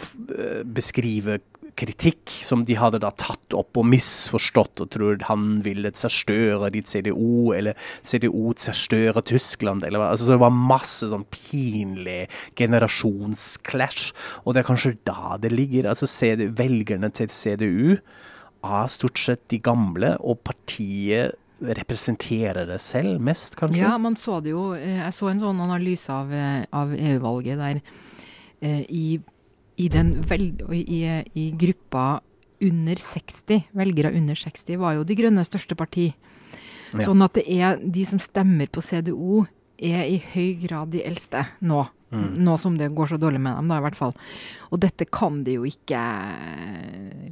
beskrive 0.67 1.39
kritikk 1.79 2.31
som 2.45 2.63
de 2.67 2.77
hadde 2.79 3.01
da 3.03 3.12
tatt 3.17 3.55
opp 3.57 3.77
og 3.79 3.88
misforstått, 3.89 4.83
og 4.83 4.91
trodd 4.93 5.25
han 5.29 5.59
ville 5.65 5.91
zerstöre 5.97 6.71
ditt 6.73 6.91
CDO, 6.91 7.53
eller 7.55 7.77
CDO 8.05 8.53
zerstöre 8.59 9.23
Tyskland, 9.25 9.86
eller 9.88 10.01
hva. 10.01 10.12
Altså, 10.13 10.27
så 10.27 10.36
det 10.36 10.43
var 10.43 10.55
masse 10.55 11.09
sånn 11.12 11.27
pinlig 11.33 12.27
generasjonsclash, 12.59 14.12
og 14.43 14.53
det 14.53 14.63
er 14.63 14.69
kanskje 14.71 14.97
da 15.09 15.38
det 15.41 15.53
ligger. 15.53 15.89
Altså, 15.91 16.09
CD, 16.09 16.47
velgerne 16.57 17.12
til 17.13 17.31
CDU 17.33 17.95
er 18.63 18.91
stort 18.91 19.19
sett 19.19 19.47
de 19.51 19.59
gamle, 19.63 20.15
og 20.23 20.43
partiet 20.47 21.39
representerer 21.63 22.67
det 22.67 22.79
selv 22.83 23.21
mest, 23.23 23.55
kanskje? 23.59 23.81
Ja, 23.83 23.97
man 24.01 24.17
så 24.19 24.39
det 24.43 24.53
jo. 24.53 24.71
Eh, 24.75 24.99
jeg 24.99 25.15
så 25.15 25.29
en 25.31 25.43
sånn 25.43 25.62
analyse 25.63 26.12
av, 26.12 26.33
eh, 26.33 26.65
av 26.75 26.91
EU-valget 26.95 27.62
der 27.62 27.79
eh, 28.63 28.83
i 28.89 29.05
i, 29.77 29.89
den 29.89 30.15
vel, 30.29 30.51
i, 30.73 31.01
i, 31.33 31.47
gruppa 31.59 32.21
under 32.63 32.99
60, 32.99 33.65
velgere 33.75 34.13
under 34.15 34.38
60, 34.39 34.77
var 34.79 34.97
jo 34.97 35.07
De 35.07 35.17
Grønne 35.17 35.43
største 35.47 35.75
parti. 35.75 36.12
Ja. 36.93 37.07
Sånn 37.07 37.25
at 37.25 37.36
det 37.39 37.47
er 37.49 37.81
de 37.81 38.05
som 38.07 38.21
stemmer 38.21 38.69
på 38.71 38.83
CDO, 38.86 39.43
er 39.83 40.05
i 40.07 40.19
høy 40.21 40.53
grad 40.62 40.93
de 40.93 41.01
eldste 41.03 41.41
nå. 41.65 41.81
Mm. 42.13 42.27
Nå 42.45 42.55
som 42.62 42.75
det 42.77 42.91
går 42.93 43.09
så 43.09 43.17
dårlig 43.17 43.41
med 43.41 43.57
dem, 43.57 43.71
da, 43.71 43.79
i 43.81 43.83
hvert 43.88 43.97
fall. 43.97 44.13
Og 44.69 44.79
dette 44.83 45.07
kan 45.09 45.41
de 45.43 45.57
jo 45.57 45.65
ikke 45.67 46.01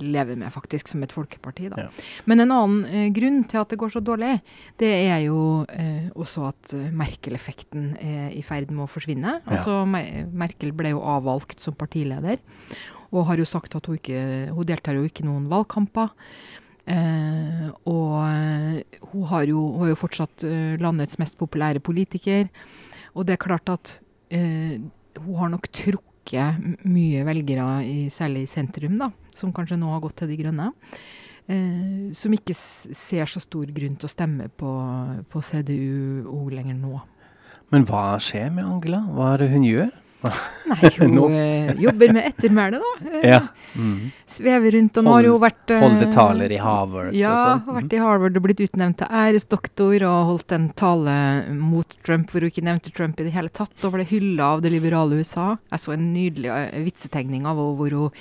leve 0.04 0.36
med, 0.40 0.52
faktisk, 0.54 0.90
som 0.92 1.04
et 1.06 1.14
folkeparti. 1.14 1.70
da. 1.72 1.86
Ja. 1.86 2.06
Men 2.30 2.44
en 2.44 2.54
annen 2.54 2.86
eh, 2.86 3.10
grunn 3.16 3.42
til 3.50 3.62
at 3.62 3.72
det 3.72 3.80
går 3.82 3.94
så 3.94 4.02
dårlig, 4.04 4.34
det 4.82 4.92
er 5.10 5.20
jo 5.26 5.42
eh, 5.72 6.10
også 6.16 6.48
at 6.50 6.74
eh, 6.78 6.90
Merkel-effekten 6.98 7.92
er 8.02 8.32
i 8.38 8.44
ferd 8.46 8.72
med 8.74 8.86
å 8.86 8.92
forsvinne. 8.92 9.38
Ja. 9.42 9.58
Altså, 9.58 9.82
Merkel 9.88 10.74
ble 10.78 10.96
jo 10.96 11.04
avvalgt 11.04 11.64
som 11.64 11.78
partileder, 11.78 12.42
og 13.12 13.28
har 13.28 13.42
jo 13.42 13.48
sagt 13.50 13.74
at 13.76 13.88
hun 13.90 13.98
ikke 13.98 14.20
Hun 14.56 14.68
deltar 14.68 14.96
jo 14.96 15.04
ikke 15.04 15.26
i 15.26 15.28
noen 15.28 15.50
valgkamper. 15.52 16.14
Eh, 16.88 17.66
og 17.92 18.14
eh, 18.24 19.02
hun 19.12 19.26
har, 19.28 19.50
jo, 19.50 19.66
hun 19.76 19.90
er 19.90 19.92
jo 19.92 20.00
fortsatt 20.00 20.46
landets 20.80 21.20
mest 21.20 21.36
populære 21.40 21.84
politiker. 21.84 22.48
Og 23.12 23.28
det 23.28 23.36
er 23.36 23.44
klart 23.44 23.68
at 23.70 23.98
hun 24.32 25.36
har 25.36 25.50
nok 25.52 25.68
trukket 25.76 26.11
mye 26.86 27.26
velgere, 27.28 27.66
i, 27.86 28.10
særlig 28.14 28.46
i 28.46 28.52
sentrum, 28.52 29.00
da, 29.02 29.12
som 29.36 29.54
kanskje 29.54 29.80
nå 29.80 29.90
har 29.94 30.04
gått 30.04 30.22
til 30.22 30.32
De 30.32 30.38
Grønne. 30.40 30.72
Eh, 31.52 32.12
som 32.16 32.34
ikke 32.36 32.54
ser 32.56 33.26
så 33.28 33.42
stor 33.42 33.72
grunn 33.74 33.98
til 33.98 34.08
å 34.08 34.12
stemme 34.12 34.48
på, 34.54 34.72
på 35.28 35.42
CDU 35.42 36.30
lenger 36.54 36.78
nå. 36.78 37.02
Men 37.72 37.88
hva 37.88 38.20
skjer 38.22 38.52
med 38.54 38.68
Angela? 38.68 39.02
Hva 39.16 39.34
er 39.34 39.44
det 39.44 39.52
hun 39.54 39.66
gjør? 39.66 39.92
Nei, 40.22 40.92
hun 41.00 41.14
no. 41.18 41.26
Eh, 41.34 41.72
jobber 41.82 42.14
med 42.14 42.28
ettermæle, 42.30 42.80
da. 42.82 43.10
Eh, 43.10 43.28
ja. 43.30 43.40
Mm. 43.76 44.12
Svever 44.30 44.76
rundt. 44.78 45.00
Og 45.00 45.06
nå 45.08 45.16
har 45.16 45.30
hun 45.30 45.42
vært 45.42 45.74
uh, 45.74 45.82
Holde 45.82 46.10
taler 46.14 46.54
i 46.54 46.60
Harvard. 46.62 47.16
Ja, 47.18 47.34
har 47.36 47.64
vært 47.66 47.90
mm. 47.90 47.98
i 47.98 48.02
Harvard 48.04 48.40
og 48.40 48.46
blitt 48.46 48.64
utnevnt 48.68 49.00
til 49.02 49.20
æresdoktor 49.24 50.08
og 50.08 50.32
holdt 50.32 50.56
en 50.58 50.70
tale 50.78 51.16
mot 51.58 51.98
Trump 52.06 52.32
hvor 52.32 52.46
hun 52.46 52.54
ikke 52.54 52.66
nevnte 52.68 52.94
Trump 52.96 53.20
i 53.20 53.28
det 53.28 53.36
hele 53.36 53.54
tatt, 53.54 53.76
og 53.82 53.96
ble 53.96 54.08
hylla 54.08 54.56
av 54.56 54.66
det 54.66 54.74
liberale 54.74 55.22
USA. 55.22 55.56
Jeg 55.74 55.86
så 55.86 55.96
en 55.96 56.12
nydelig 56.14 56.54
vitsetegning 56.86 57.48
av 57.50 57.58
henne 57.58 57.80
hvor 57.80 57.98
hun 57.98 58.20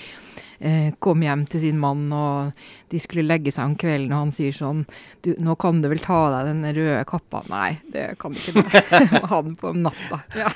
eh, 0.61 0.93
kom 1.03 1.25
hjem 1.25 1.47
til 1.51 1.65
sin 1.65 1.81
mann, 1.81 2.07
og 2.13 2.53
de 2.93 3.01
skulle 3.03 3.27
legge 3.27 3.53
seg 3.55 3.71
om 3.71 3.77
kvelden, 3.81 4.13
og 4.13 4.27
han 4.27 4.33
sier 4.35 4.55
sånn 4.55 4.85
du, 5.25 5.35
'Nå 5.41 5.57
kan 5.61 5.81
du 5.83 5.89
vel 5.91 6.03
ta 6.05 6.19
av 6.29 6.35
deg 6.37 6.51
den 6.53 6.77
røde 6.77 7.05
kappa?' 7.09 7.43
Nei, 7.51 7.81
det 7.93 8.19
kan 8.21 8.33
du 8.37 8.41
ikke. 8.41 8.65
ha 9.33 9.43
den 9.43 9.57
på 9.57 9.73
natta. 9.73 10.21
Ja. 10.37 10.53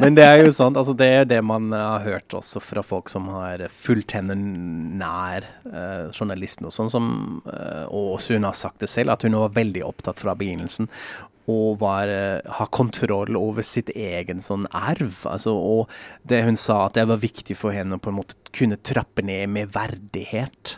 Men 0.00 0.18
det 0.18 0.26
er 0.26 0.42
jo 0.42 0.52
sånn, 0.54 0.76
altså 0.76 0.96
det 0.96 1.08
er 1.20 1.24
det 1.28 1.40
man 1.44 1.70
har 1.72 2.04
hørt 2.06 2.34
også 2.34 2.62
fra 2.64 2.82
folk 2.82 3.12
som 3.12 3.28
har 3.32 3.68
fulgt 3.72 4.16
henne 4.16 4.36
nær, 4.38 5.46
eh, 5.68 6.08
journalisten 6.12 6.68
og 6.68 6.74
sånn, 6.74 6.90
som, 6.90 7.08
eh, 7.46 7.84
og 7.88 8.20
hun 8.28 8.48
har 8.48 8.56
sagt 8.58 8.80
det 8.80 8.90
selv, 8.90 9.14
at 9.14 9.22
hun 9.22 9.38
var 9.38 9.56
veldig 9.56 9.84
opptatt 9.86 10.18
fra 10.18 10.34
begynnelsen 10.38 10.88
og 11.48 11.78
var, 11.80 12.08
eh, 12.12 12.40
ha 12.44 12.66
kontroll 12.66 13.36
over 13.36 13.64
sitt 13.64 13.88
egen 13.96 14.42
sånn 14.44 14.66
arv. 14.76 15.22
Altså, 15.24 15.54
og 15.56 15.88
det 16.28 16.42
hun 16.44 16.56
sa, 16.60 16.86
at 16.86 16.98
det 16.98 17.06
var 17.08 17.22
viktig 17.22 17.56
for 17.56 17.72
henne 17.72 17.96
å 17.96 18.02
på 18.02 18.12
en 18.12 18.18
måte 18.20 18.36
kunne 18.52 18.76
trappe 18.76 19.24
ned 19.24 19.48
med 19.54 19.72
verdighet. 19.72 20.76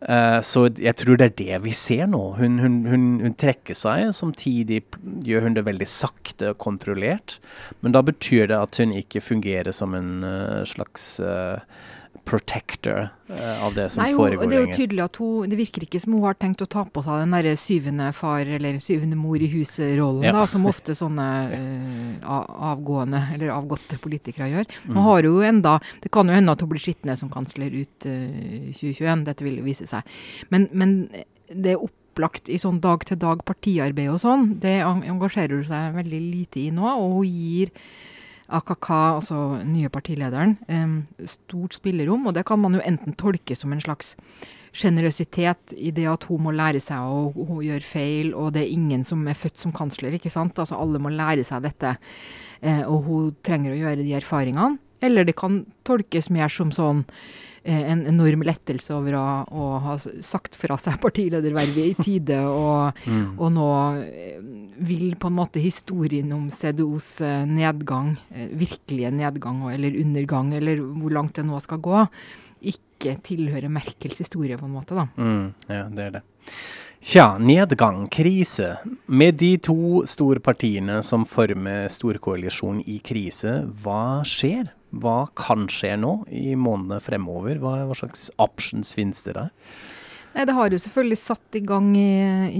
Uh, 0.00 0.40
så 0.40 0.62
jeg 0.80 0.96
tror 0.96 1.18
det 1.20 1.26
er 1.26 1.36
det 1.36 1.56
vi 1.66 1.74
ser 1.76 2.06
nå. 2.08 2.22
Hun, 2.38 2.56
hun, 2.62 2.78
hun, 2.88 3.06
hun, 3.20 3.34
trekker 3.36 3.76
seg, 3.76 4.14
samtidig 4.16 4.80
gjør 5.28 5.44
hun 5.44 5.58
det 5.58 5.66
veldig 5.66 5.88
sakte 5.92 6.54
og 6.54 6.58
kontrollert. 6.62 7.36
Men 7.84 7.92
da 7.92 8.02
betyr 8.02 8.48
det 8.48 8.56
at 8.56 8.80
hun 8.80 8.96
ikke 8.96 9.20
fungerer 9.20 9.76
som 9.76 9.94
en 9.94 10.24
uh, 10.24 10.64
slags 10.68 11.12
uh, 11.20 11.60
protector 12.24 13.08
uh, 13.30 13.64
av 13.64 13.74
det 13.74 13.88
som 13.90 14.02
Nei, 14.02 14.10
foregår 14.14 14.44
lenger. 14.44 14.50
Det 14.50 14.58
er 14.58 14.64
jo 14.66 14.78
tydelig 14.78 15.04
at 15.04 15.18
hun, 15.20 15.50
det 15.50 15.58
virker 15.58 15.86
ikke 15.86 16.00
som 16.02 16.16
hun 16.16 16.26
har 16.26 16.38
tenkt 16.40 16.64
å 16.64 16.68
ta 16.70 16.84
på 16.86 17.04
seg 17.06 17.22
den 17.24 17.36
derre 17.36 17.54
syvende 17.60 18.10
far 18.16 18.50
eller 18.58 18.80
syvende 18.84 19.18
mor 19.18 19.42
i 19.42 19.50
huset-rollen, 19.52 20.26
ja. 20.28 20.46
som 20.50 20.66
ofte 20.70 20.96
sånne 20.98 21.28
uh, 21.52 22.40
avgående 22.70 23.22
eller 23.34 23.54
avgåtte 23.54 24.00
politikere 24.02 24.50
gjør. 24.52 24.68
Hun 24.88 24.98
mm. 24.98 25.04
har 25.08 25.30
jo 25.30 25.38
enda, 25.46 25.78
Det 26.02 26.12
kan 26.14 26.28
jo 26.28 26.36
hende 26.36 26.52
at 26.54 26.62
hun 26.62 26.72
blir 26.72 26.82
sittende 26.82 27.16
som 27.18 27.30
kansler 27.32 27.72
ut 27.74 28.06
eh, 28.08 28.70
2021, 28.76 29.24
dette 29.26 29.46
vil 29.46 29.60
jo 29.60 29.66
vise 29.66 29.88
seg. 29.90 30.06
Men, 30.52 30.68
men 30.72 30.94
det, 31.50 31.76
opp, 31.76 31.94
opplagt 32.10 32.50
i 32.50 32.58
sånn 32.60 32.80
dag-til-dag 32.82 33.44
partiarbeid 33.48 34.10
og 34.12 34.20
sånn, 34.20 34.54
det 34.60 34.80
engasjerer 34.82 35.60
hun 35.60 35.68
seg 35.68 35.96
veldig 35.96 36.20
lite 36.20 36.60
i 36.66 36.70
nå. 36.74 36.84
Og 36.84 37.20
hun 37.20 37.30
gir 37.30 37.70
AKK, 38.50 38.88
altså 38.90 39.40
nye 39.64 39.90
partilederen, 39.92 40.56
stort 41.28 41.76
spillerom. 41.78 42.26
Og 42.26 42.34
det 42.36 42.46
kan 42.48 42.60
man 42.60 42.74
jo 42.76 42.82
enten 42.84 43.14
tolke 43.18 43.56
som 43.58 43.72
en 43.74 43.82
slags 43.84 44.16
sjenerøsitet 44.76 45.74
i 45.76 45.90
det 45.94 46.06
at 46.10 46.24
hun 46.30 46.44
må 46.44 46.52
lære 46.54 46.80
seg 46.82 47.02
å 47.02 47.30
hun 47.34 47.62
gjør 47.66 47.84
feil, 47.84 48.32
og 48.38 48.52
det 48.54 48.64
er 48.64 48.74
ingen 48.74 49.02
som 49.06 49.26
er 49.28 49.38
født 49.38 49.58
som 49.58 49.74
kansler, 49.74 50.14
ikke 50.16 50.32
sant. 50.32 50.58
Altså 50.62 50.78
alle 50.78 51.00
må 51.02 51.12
lære 51.12 51.44
seg 51.46 51.64
dette, 51.66 51.96
eh, 52.62 52.82
og 52.86 53.08
hun 53.08 53.32
trenger 53.46 53.74
å 53.74 53.80
gjøre 53.80 54.04
de 54.04 54.16
erfaringene. 54.20 54.78
Eller 55.00 55.24
det 55.24 55.38
kan 55.40 55.62
tolkes 55.88 56.28
mer 56.30 56.52
som 56.52 56.72
sånn 56.74 57.06
en 57.62 58.06
enorm 58.08 58.44
lettelse 58.46 58.94
over 58.96 59.16
å, 59.18 59.24
å, 59.52 59.68
ha 59.84 59.96
sagt 60.00 60.56
fra 60.56 60.78
seg 60.80 60.96
partiledervervet 61.02 61.90
i 61.90 61.94
tide, 62.00 62.40
og, 62.48 63.00
mm. 63.10 63.24
og, 63.36 63.48
nå 63.56 63.70
eh, 64.00 64.36
vil 64.80 65.16
på 65.20 65.28
en 65.28 65.36
måte 65.36 65.62
historien 65.62 66.30
om 66.32 66.48
CDOs 66.54 67.18
nedgang, 67.48 68.14
virkelige 68.56 69.10
nedgang 69.12 69.66
eller 69.68 69.98
undergang, 70.00 70.54
eller 70.56 70.80
hvor 70.80 71.12
langt 71.12 71.36
det 71.36 71.44
nå 71.48 71.60
skal 71.60 71.82
gå, 71.84 72.04
ikke 72.72 73.18
tilhøre 73.24 73.72
Merkels 73.72 74.20
historie, 74.24 74.56
på 74.60 74.68
en 74.68 74.76
måte. 74.76 74.96
da. 74.96 75.08
Mm, 75.20 75.50
ja, 75.68 75.84
det 75.92 76.06
er 76.06 76.16
det. 76.18 76.24
Tja, 77.00 77.38
nedgang, 77.40 78.08
krise. 78.12 78.74
Med 79.06 79.38
de 79.40 79.54
to 79.56 80.02
store 80.04 80.40
partiene 80.44 80.98
som 81.02 81.24
former 81.24 81.88
storkoalisjonen 81.88 82.82
i 82.84 82.98
krise, 83.00 83.62
hva 83.80 84.20
skjer? 84.28 84.68
Hva 84.90 85.28
kan 85.38 85.68
skje 85.70 85.94
nå 86.00 86.24
i 86.34 86.56
månedene 86.58 87.00
fremover? 87.04 87.60
Hva, 87.62 87.76
hva 87.86 87.96
slags 87.98 88.28
options 88.42 88.94
finnes 88.96 89.22
det 89.26 89.36
der? 89.36 89.50
Nei, 90.34 90.44
Det 90.46 90.54
har 90.54 90.70
jo 90.70 90.78
selvfølgelig 90.78 91.18
satt 91.18 91.58
i 91.58 91.62
gang 91.66 91.90
i, 91.98 92.10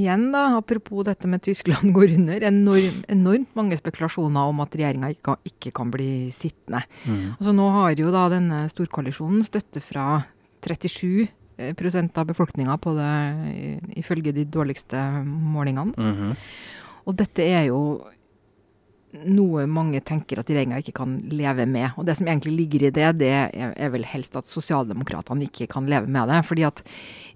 igjen, 0.03 0.31
da. 0.35 0.59
Apropos 0.59 1.05
dette 1.07 1.29
med 1.31 1.43
Tyskland 1.47 1.93
går 1.97 2.16
under. 2.19 2.47
Enorm, 2.51 3.03
enormt 3.11 3.59
mange 3.59 3.79
spekulasjoner 3.79 4.51
om 4.51 4.62
at 4.64 4.75
regjeringa 4.75 5.12
ikke, 5.14 5.37
ikke, 5.47 5.75
kan 5.77 5.93
bli 5.95 6.31
sittende. 6.35 6.83
Mm. 7.07 7.37
Altså 7.37 7.55
Nå 7.57 7.69
har 7.77 7.95
jo 7.99 8.14
da 8.14 8.27
denne 8.33 8.64
storkoalisjonen 8.73 9.45
støtte 9.47 9.83
fra 9.85 10.23
37 10.66 11.29
eh, 11.61 12.11
av 12.19 12.27
befolkninga 12.27 12.77
på 12.83 12.95
det, 12.99 13.12
ifølge 14.03 14.35
de 14.35 14.45
dårligste 14.45 14.99
målingene. 15.25 15.95
Mm 15.97 16.14
-hmm. 16.16 16.37
Og 17.07 17.16
dette 17.16 17.43
er 17.43 17.64
jo 17.71 18.03
noe 19.27 19.66
mange 19.70 20.01
tenker 20.07 20.40
at 20.40 20.51
regjeringa 20.51 20.81
ikke 20.81 20.94
kan 21.01 21.18
leve 21.33 21.66
med. 21.68 21.90
Og 21.99 22.07
det 22.07 22.16
som 22.18 22.29
egentlig 22.29 22.55
ligger 22.57 22.87
i 22.87 22.94
det, 22.94 23.09
det 23.20 23.31
er, 23.35 23.92
vel 23.92 24.07
helst 24.07 24.37
at 24.38 24.49
sosialdemokratene 24.49 25.49
ikke 25.49 25.68
kan 25.73 25.88
leve 25.90 26.11
med 26.11 26.31
det. 26.31 26.42
fordi 26.46 26.66
at 26.68 26.83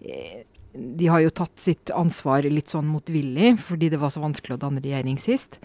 eh, 0.00 0.42
de 0.74 1.06
har 1.10 1.22
jo 1.22 1.30
tatt 1.34 1.54
sitt 1.60 1.92
ansvar 1.94 2.46
litt 2.50 2.72
sånn 2.72 2.86
motvillig, 2.90 3.54
fordi 3.62 3.92
det 3.92 4.00
var 4.02 4.10
så 4.10 4.22
vanskelig 4.24 4.56
å 4.56 4.62
danne 4.66 4.82
regjering 4.82 5.18
sist. 5.22 5.60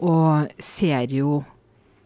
Og 0.00 0.50
ser 0.58 1.10
jo 1.14 1.40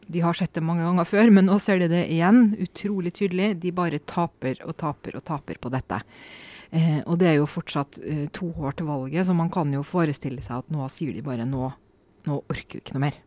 de 0.07 0.21
har 0.21 0.37
sett 0.37 0.53
det 0.53 0.61
mange 0.61 0.85
ganger 0.85 1.07
før, 1.09 1.31
men 1.33 1.47
nå 1.49 1.57
ser 1.65 1.81
de 1.81 1.89
det 1.89 2.03
igjen, 2.13 2.51
utrolig 2.61 3.15
tydelig. 3.17 3.55
De 3.63 3.73
bare 3.73 4.03
taper 4.05 4.61
og 4.67 4.77
taper 4.77 5.17
og 5.17 5.25
taper 5.25 5.61
på 5.61 5.73
dette. 5.73 6.03
Eh, 6.75 7.01
og 7.07 7.17
det 7.23 7.31
er 7.31 7.39
jo 7.39 7.49
fortsatt 7.49 8.01
eh, 8.05 8.27
to 8.35 8.51
år 8.61 8.77
til 8.77 8.91
valget, 8.91 9.25
så 9.25 9.37
man 9.37 9.53
kan 9.53 9.73
jo 9.73 9.85
forestille 9.87 10.45
seg 10.45 10.61
at 10.61 10.75
nå 10.75 10.85
sier 10.93 11.17
de 11.17 11.25
bare 11.25 11.49
nå, 11.49 11.71
nå 12.29 12.41
orker 12.43 12.77
vi 12.77 12.85
ikke 12.85 12.99
noe 12.99 13.07
mer. 13.07 13.24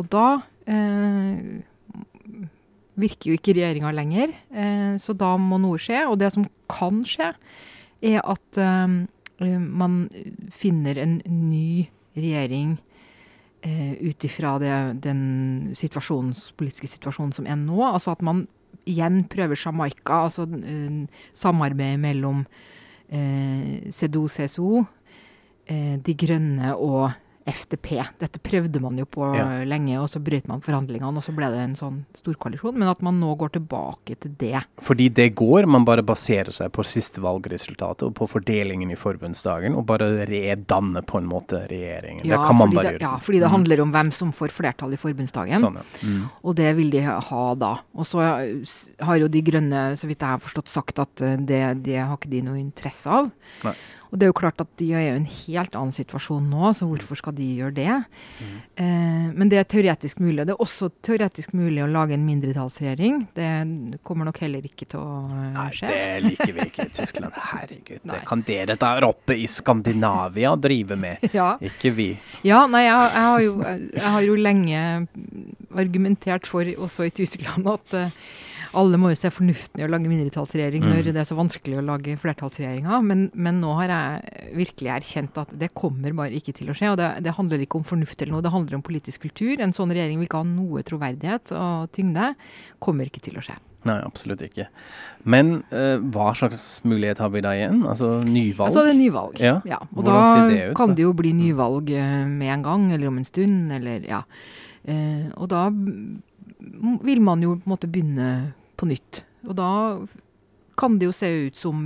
Og 0.00 0.08
da 0.12 0.26
eh, 0.70 1.60
virker 3.00 3.30
jo 3.30 3.38
ikke 3.38 3.54
regjeringa 3.56 3.92
lenger, 3.96 4.36
eh, 4.52 4.94
så 5.02 5.16
da 5.16 5.34
må 5.40 5.60
noe 5.62 5.80
skje. 5.80 6.04
Og 6.10 6.18
det 6.20 6.32
som 6.34 6.46
kan 6.72 7.02
skje, 7.08 7.32
er 8.02 8.22
at 8.22 8.60
eh, 8.60 8.96
man 9.58 10.00
finner 10.54 11.00
en 11.02 11.18
ny 11.26 11.88
regjering 12.16 12.76
eh, 13.62 13.94
ut 14.02 14.26
ifra 14.26 14.56
den 14.60 15.22
politiske 16.56 16.90
situasjonen 16.90 17.32
som 17.36 17.48
er 17.48 17.58
nå. 17.60 17.80
Altså 17.86 18.14
at 18.14 18.24
man 18.24 18.46
igjen 18.88 19.22
prøver 19.30 19.58
Jamaica, 19.58 20.24
altså 20.26 20.46
eh, 20.46 21.04
samarbeid 21.34 22.00
mellom 22.02 22.44
eh, 23.08 23.90
CEDO-CSO, 23.92 24.84
eh, 25.70 25.96
De 26.02 26.14
Grønne 26.18 26.74
og 26.76 27.12
FTP. 27.46 27.96
Dette 28.20 28.40
prøvde 28.42 28.80
man 28.82 28.98
jo 29.00 29.06
på 29.08 29.26
ja. 29.36 29.46
lenge, 29.68 29.96
og 30.00 30.08
så 30.10 30.20
brøt 30.22 30.46
man 30.50 30.62
forhandlingene, 30.64 31.10
og 31.18 31.24
så 31.24 31.34
ble 31.34 31.48
det 31.52 31.62
en 31.62 31.76
sånn 31.78 31.98
storkoalisjon. 32.18 32.76
Men 32.78 32.90
at 32.92 33.02
man 33.04 33.18
nå 33.20 33.34
går 33.40 33.54
tilbake 33.56 34.16
til 34.22 34.34
det. 34.40 34.62
Fordi 34.82 35.08
det 35.14 35.30
går, 35.38 35.66
man 35.70 35.86
bare 35.88 36.04
baserer 36.06 36.52
seg 36.54 36.72
på 36.74 36.84
siste 36.86 37.22
valgresultatet 37.22 38.06
og 38.08 38.14
på 38.18 38.28
fordelingen 38.30 38.92
i 38.94 38.98
forbundsdagen, 38.98 39.76
og 39.78 39.86
bare 39.90 40.10
redanne 40.28 41.04
på 41.06 41.20
en 41.20 41.28
måte 41.30 41.64
regjeringen. 41.70 42.24
Ja, 42.26 42.38
det 42.38 42.50
kan 42.50 42.60
man 42.60 42.74
bare 42.74 42.92
det, 42.92 42.94
gjøre. 42.98 43.08
Ja, 43.08 43.22
fordi 43.26 43.42
det 43.42 43.50
mm. 43.50 43.56
handler 43.56 43.84
om 43.86 43.96
hvem 43.96 44.12
som 44.14 44.34
får 44.36 44.54
flertall 44.54 44.94
i 44.94 45.00
forbundsdagen. 45.00 45.62
Sånn, 45.62 45.80
ja. 45.80 45.88
mm. 46.02 46.22
Og 46.42 46.58
det 46.58 46.70
vil 46.78 46.92
de 46.94 47.04
ha 47.06 47.46
da. 47.58 47.74
Og 47.96 48.08
så 48.08 48.22
har 48.22 49.18
jo 49.20 49.30
De 49.32 49.42
Grønne, 49.44 49.88
så 49.98 50.08
vidt 50.10 50.22
jeg 50.22 50.36
har 50.36 50.42
forstått, 50.42 50.70
sagt 50.72 51.02
at 51.02 51.24
eh, 51.24 51.40
det, 51.40 51.62
det 51.86 51.98
har 51.98 52.14
ikke 52.16 52.30
de 52.32 52.44
noe 52.46 52.60
interesse 52.60 53.10
av. 53.10 53.32
Nei. 53.66 53.74
Og 54.12 54.20
det 54.20 54.26
er 54.26 54.28
jo 54.28 54.36
klart 54.36 54.60
at 54.60 54.68
de 54.76 54.90
er 54.92 55.06
i 55.06 55.10
en 55.14 55.24
helt 55.24 55.76
annen 55.78 55.94
situasjon 55.96 56.44
nå, 56.52 56.74
så 56.76 56.84
hvorfor 56.84 57.16
skal 57.16 57.32
de 57.32 57.46
gjøre 57.62 57.72
det? 57.78 57.94
Mm. 58.44 58.50
Eh, 58.84 59.30
men 59.38 59.48
det 59.48 59.62
er 59.62 59.68
teoretisk 59.72 60.20
mulig. 60.20 60.42
Og 60.42 60.50
det 60.50 60.52
er 60.52 60.60
også 60.66 60.90
teoretisk 61.00 61.54
mulig 61.56 61.80
å 61.80 61.88
lage 61.88 62.12
en 62.18 62.26
mindretallsregjering. 62.26 63.22
Det 63.32 63.48
kommer 64.04 64.28
nok 64.28 64.42
heller 64.44 64.68
ikke 64.68 64.90
til 64.92 65.00
å 65.00 65.22
Nei, 65.32 65.66
skje. 65.72 65.88
Nei, 65.88 65.96
det 65.96 66.20
liker 66.26 66.52
vi 66.58 66.68
ikke 66.68 66.86
i 66.90 66.94
Tyskland. 66.98 67.40
Herregud, 67.54 68.04
det 68.12 68.20
kan 68.28 68.44
dere 68.44 68.76
der 68.84 69.08
oppe 69.08 69.38
i 69.40 69.48
Skandinavia 69.48 70.52
drive 70.60 71.00
med, 71.00 71.24
ja. 71.38 71.54
ikke 71.72 71.94
vi. 71.96 72.10
Ja, 72.44 72.66
nei, 72.68 72.84
jeg, 72.84 73.10
jeg, 73.16 73.26
har 73.30 73.44
jo, 73.46 73.58
jeg, 73.64 74.08
har 74.18 74.28
jo, 74.28 74.38
lenge 74.42 74.86
argumentert 75.78 76.48
for, 76.50 76.68
også 76.84 77.08
i 77.08 77.14
Tyskland, 77.16 77.64
at 77.70 77.96
uh, 77.96 78.32
alle 78.78 78.98
må 79.00 79.10
jo 79.12 79.18
se 79.18 79.30
fornuften 79.32 79.80
i 79.80 79.86
å 79.86 79.90
lage 79.90 80.10
mindretallsregjering 80.10 80.84
mm. 80.84 80.90
når 80.92 81.08
det 81.10 81.20
er 81.22 81.28
så 81.28 81.36
vanskelig 81.38 81.78
å 81.80 81.84
lage 81.86 82.16
flertallsregjeringer. 82.22 83.02
Men, 83.08 83.26
men, 83.34 83.60
nå 83.62 83.74
har 83.80 83.92
jeg 83.92 84.54
virkelig 84.58 84.92
erkjent 84.96 85.42
at 85.42 85.52
det 85.60 85.72
kommer 85.78 86.14
bare 86.16 86.36
ikke 86.38 86.54
til 86.56 86.72
å 86.72 86.76
skje. 86.76 86.92
Og 86.94 87.00
det, 87.00 87.10
det, 87.26 87.34
handler 87.36 87.64
ikke 87.64 87.80
om 87.80 87.88
fornuft 87.88 88.22
eller 88.22 88.36
noe, 88.36 88.44
det 88.44 88.54
handler 88.54 88.78
om 88.78 88.86
politisk 88.86 89.26
kultur. 89.26 89.54
En 89.60 89.76
sånn 89.76 89.92
regjering 89.92 90.20
vil 90.20 90.30
ikke 90.30 90.40
ha 90.40 90.48
noe 90.48 90.84
troverdighet 90.88 91.54
og 91.58 91.92
tyngde. 91.96 92.32
Kommer 92.82 93.10
ikke 93.10 93.24
til 93.24 93.38
å 93.38 93.44
skje. 93.44 93.58
Nei, 93.88 93.98
absolutt 94.06 94.44
ikke. 94.46 94.68
Men 95.26 95.56
eh, 95.74 95.96
hva 96.14 96.30
slags 96.38 96.80
mulighet 96.86 97.18
har 97.22 97.32
vi 97.34 97.42
da 97.42 97.54
igjen? 97.58 97.80
Altså 97.82 98.14
nyvalg? 98.22 98.68
Altså 98.68 98.84
det 98.86 98.92
er 98.92 98.98
nyvalg, 99.00 99.40
ja. 99.42 99.56
ja. 99.66 99.80
Og 99.90 100.04
Hvordan 100.04 100.20
da 100.22 100.44
det 100.52 100.60
ut, 100.68 100.76
kan 100.78 100.94
det 100.94 101.06
jo 101.06 101.14
bli 101.18 101.32
nyvalg 101.34 101.90
uh, 101.90 102.20
med 102.30 102.52
en 102.54 102.66
gang, 102.68 102.84
eller 102.94 103.10
om 103.10 103.18
en 103.18 103.26
stund, 103.26 103.72
eller 103.74 104.06
ja. 104.06 104.22
Eh, 104.82 105.26
og 105.34 105.50
da 105.50 105.66
vil 107.02 107.22
man 107.22 107.42
jo 107.42 107.56
på 107.58 107.66
en 107.66 107.74
måte 107.74 107.90
begynne 107.90 108.28
på 108.76 108.88
nytt. 108.90 109.24
Og 109.48 109.56
da 109.58 109.72
kan 110.78 110.98
det 110.98 111.10
jo 111.10 111.14
se 111.16 111.28
ut 111.48 111.58
som 111.58 111.82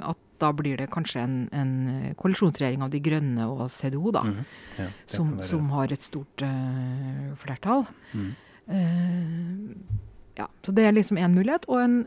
at 0.00 0.18
da 0.42 0.50
blir 0.56 0.80
det 0.80 0.90
kanskje 0.90 1.22
en, 1.22 1.34
en 1.54 1.72
koalisjonsregjering 2.18 2.82
av 2.82 2.90
De 2.90 2.98
Grønne 3.02 3.46
og 3.46 3.68
CDO, 3.70 4.10
da. 4.14 4.24
Mm 4.26 4.42
ja, 4.76 4.84
som, 5.06 5.42
som, 5.42 5.70
har 5.70 5.92
et 5.92 6.02
stort 6.02 6.42
uh, 6.42 7.34
flertall. 7.40 7.84
Mm. 8.12 8.34
Uh, 8.72 9.70
ja, 10.38 10.48
så 10.64 10.72
det 10.72 10.86
er 10.86 10.96
liksom 10.96 11.18
én 11.18 11.34
mulighet. 11.36 11.66
Og 11.68 11.82
en 11.82 11.98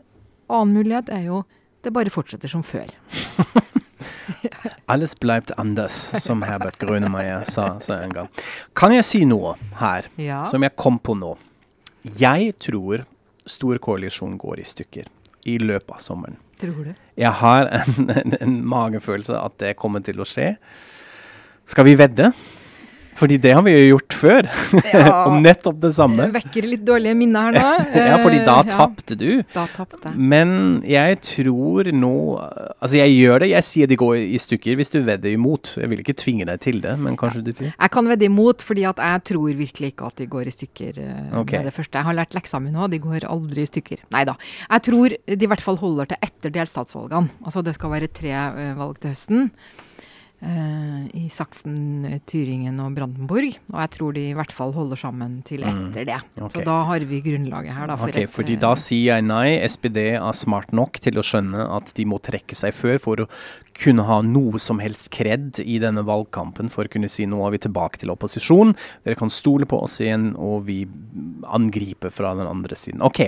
annen 0.48 0.74
mulighet 0.74 1.10
er 1.12 1.28
jo 1.28 1.42
det 1.86 1.92
bare 1.94 2.10
fortsetter 2.10 2.50
som 2.50 2.64
før. 2.66 2.90
Alles 4.90 5.14
bleibt 5.18 5.50
anders, 5.58 5.94
som 6.22 6.42
Herbert 6.46 6.78
Grønemeyer 6.78 7.46
sa, 7.50 7.76
sa, 7.82 8.00
en 8.02 8.14
gang. 8.14 8.30
Kan 8.74 8.94
jeg 8.94 9.06
si 9.06 9.24
noe 9.26 9.56
her, 9.80 10.06
ja. 10.20 10.44
som 10.50 10.62
jeg 10.66 10.74
kom 10.78 10.98
på 11.02 11.16
nå? 11.18 11.34
Jeg 12.18 12.54
tror 12.62 13.06
stor 13.46 13.78
koalisjon 13.82 14.36
går 14.40 14.60
i 14.60 14.66
stykker 14.66 15.08
i 15.46 15.56
løpet 15.62 15.94
av 15.94 16.02
sommeren. 16.02 16.38
Tror 16.60 16.88
du? 16.88 16.92
Jeg 17.20 17.32
har 17.40 17.68
en, 17.78 18.10
en, 18.10 18.36
en 18.40 18.54
magefølelse 18.66 19.36
at 19.38 19.58
det 19.62 19.76
kommer 19.78 20.02
til 20.04 20.22
å 20.22 20.26
skje. 20.28 20.54
Skal 21.70 21.86
vi 21.88 21.96
vedde? 21.98 22.32
Fordi 23.16 23.38
det 23.40 23.52
har 23.56 23.64
vi 23.64 23.72
jo 23.74 23.84
gjort 23.94 24.16
før. 24.20 24.50
Ja, 24.96 25.24
Om 25.28 25.40
nettopp 25.44 25.78
det 25.82 25.92
samme. 25.96 26.28
Vekker 26.34 26.66
litt 26.66 26.84
dårlige 26.86 27.16
minner 27.18 27.48
her 27.48 27.56
nå. 27.56 27.70
ja, 28.10 28.18
fordi 28.22 28.40
da 28.46 28.56
ja, 28.60 28.64
tapte 28.70 29.16
du. 29.18 29.28
Da 29.52 29.66
tapte 29.72 30.12
Men 30.16 30.52
jeg 30.86 31.18
tror 31.24 31.90
nå 31.94 32.12
Altså, 32.36 32.98
jeg 32.98 33.14
gjør 33.16 33.42
det. 33.42 33.50
Jeg 33.52 33.66
sier 33.66 33.90
de 33.90 33.98
går 33.98 34.18
i 34.20 34.40
stykker 34.40 34.78
hvis 34.78 34.92
du 34.92 34.98
vedder 35.06 35.32
imot. 35.32 35.74
Jeg 35.80 35.90
vil 35.92 36.02
ikke 36.02 36.16
tvinge 36.18 36.46
deg 36.48 36.62
til 36.64 36.80
det, 36.84 36.94
men 37.02 37.18
kanskje 37.20 37.44
du 37.46 37.52
sier 37.52 37.72
Jeg 37.72 37.92
kan 37.94 38.08
vedde 38.10 38.28
imot, 38.28 38.64
fordi 38.64 38.86
at 38.88 39.00
jeg 39.02 39.24
tror 39.32 39.56
virkelig 39.62 39.92
ikke 39.94 40.10
at 40.10 40.22
de 40.22 40.28
går 40.30 40.50
i 40.50 40.54
stykker 40.54 41.00
uh, 41.00 41.40
okay. 41.42 41.60
med 41.60 41.70
det 41.70 41.74
første. 41.76 41.98
Jeg 41.98 42.08
har 42.10 42.18
lært 42.20 42.36
leksa 42.36 42.60
mi 42.62 42.72
nå, 42.74 42.88
de 42.92 43.02
går 43.02 43.26
aldri 43.30 43.64
i 43.64 43.70
stykker. 43.70 44.06
Nei 44.14 44.24
da. 44.28 44.36
Jeg 44.68 44.86
tror 44.90 45.16
de 45.16 45.36
i 45.36 45.50
hvert 45.50 45.64
fall 45.64 45.80
holder 45.80 46.12
til 46.12 46.28
etter 46.28 46.54
delstatsvalgene. 46.54 47.32
Altså 47.46 47.64
det 47.66 47.76
skal 47.78 47.94
være 47.96 48.12
tre 48.12 48.32
uh, 48.32 48.72
valg 48.78 49.00
til 49.02 49.14
høsten. 49.14 49.50
Eh, 50.42 51.06
i 51.16 51.28
Saksen, 51.32 52.20
Tyringen 52.28 52.78
og 52.84 52.94
Brandenburg. 52.96 53.56
Og 53.72 53.78
jeg 53.80 53.90
tror 53.96 54.14
de 54.16 54.24
i 54.30 54.34
hvert 54.36 54.52
fall 54.52 54.72
holder 54.76 54.96
sammen 55.00 55.42
til 55.44 55.60
Mm. 55.66 55.88
etter 55.90 56.04
det. 56.06 56.18
Ok. 56.40 56.52
Så 56.52 56.64
da 56.64 56.84
har 56.84 57.00
vi 57.00 57.20
grunnlaget 57.24 57.72
her, 57.74 57.86
da. 57.86 57.96
For 57.96 58.08
Ok, 58.08 58.16
et, 58.16 58.30
fordi 58.30 58.54
eh, 58.54 58.60
da 58.60 58.74
sier 58.74 59.14
jeg 59.16 59.24
nei. 59.24 59.58
SPD 59.66 60.14
er 60.16 60.32
smart 60.32 60.72
nok 60.72 61.00
til 61.00 61.14
å 61.18 61.24
skjønne 61.24 61.66
at 61.76 61.92
de 61.94 62.04
må 62.04 62.20
trekke 62.20 62.54
seg 62.54 62.74
før 62.74 62.98
for 63.00 63.16
å 63.24 63.28
kunne 63.76 64.04
ha 64.08 64.22
noe 64.24 64.58
som 64.58 64.78
helst 64.80 65.10
kred 65.12 65.58
i 65.60 65.78
denne 65.78 66.00
valgkampen 66.06 66.70
for 66.72 66.84
å 66.84 66.88
kunne 66.88 67.10
si 67.12 67.26
nå 67.28 67.42
er 67.46 67.50
vi 67.52 67.58
tilbake 67.66 67.98
til 68.00 68.08
opposisjon. 68.14 68.74
Dere 69.04 69.14
kan 69.20 69.28
stole 69.28 69.66
på 69.68 69.82
oss 69.84 69.98
igjen, 70.00 70.30
og 70.40 70.64
vi 70.64 70.86
angriper 71.44 72.10
fra 72.10 72.34
den 72.34 72.46
andre 72.48 72.74
siden. 72.78 73.02
Ok, 73.04 73.20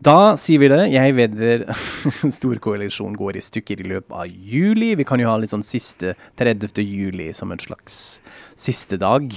da 0.00 0.34
sier 0.40 0.58
vi 0.62 0.68
det. 0.72 0.80
Jeg 0.94 1.14
vedder 1.18 1.66
storkoalisjonen 2.38 3.16
går 3.20 3.36
i 3.36 3.44
stykker 3.44 3.82
i 3.84 3.88
løpet 3.92 4.16
av 4.16 4.26
juli. 4.28 4.94
Vi 4.98 5.04
kan 5.08 5.20
jo 5.20 5.28
ha 5.28 5.36
litt 5.40 5.52
sånn 5.52 5.64
siste 5.66 6.14
30. 6.42 6.82
juli 6.84 7.30
som 7.36 7.52
en 7.54 7.60
slags 7.62 8.20
siste 8.58 8.98
dag. 9.00 9.32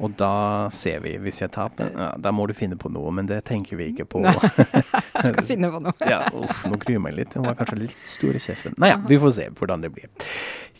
Og 0.00 0.14
da 0.16 0.68
ser 0.72 1.00
vi, 1.04 1.16
hvis 1.20 1.40
jeg 1.42 1.50
taper, 1.52 1.90
ja, 1.92 2.10
da 2.16 2.30
må 2.32 2.46
du 2.48 2.54
finne 2.56 2.76
på 2.80 2.88
noe, 2.92 3.10
men 3.12 3.26
det 3.28 3.42
tenker 3.48 3.76
vi 3.80 3.90
ikke 3.92 4.06
på. 4.08 4.22
Nei. 4.24 4.32
Jeg 5.20 5.32
skal 5.34 5.44
finne 5.48 5.68
på 5.74 5.80
noe. 5.84 5.92
Ja, 6.12 6.22
uff, 6.32 6.62
nå 6.70 6.78
gruer 6.80 6.96
jeg 6.96 7.02
meg 7.04 7.16
litt. 7.18 7.34
Hun 7.36 7.44
var 7.50 7.58
kanskje 7.58 7.80
litt 7.82 8.08
stor 8.08 8.36
i 8.36 8.40
kjeften. 8.40 8.76
Nei, 8.80 8.92
ja, 8.94 9.00
vi 9.10 9.18
får 9.20 9.34
se 9.36 9.48
hvordan 9.58 9.84
det 9.84 9.90
blir. 9.92 10.08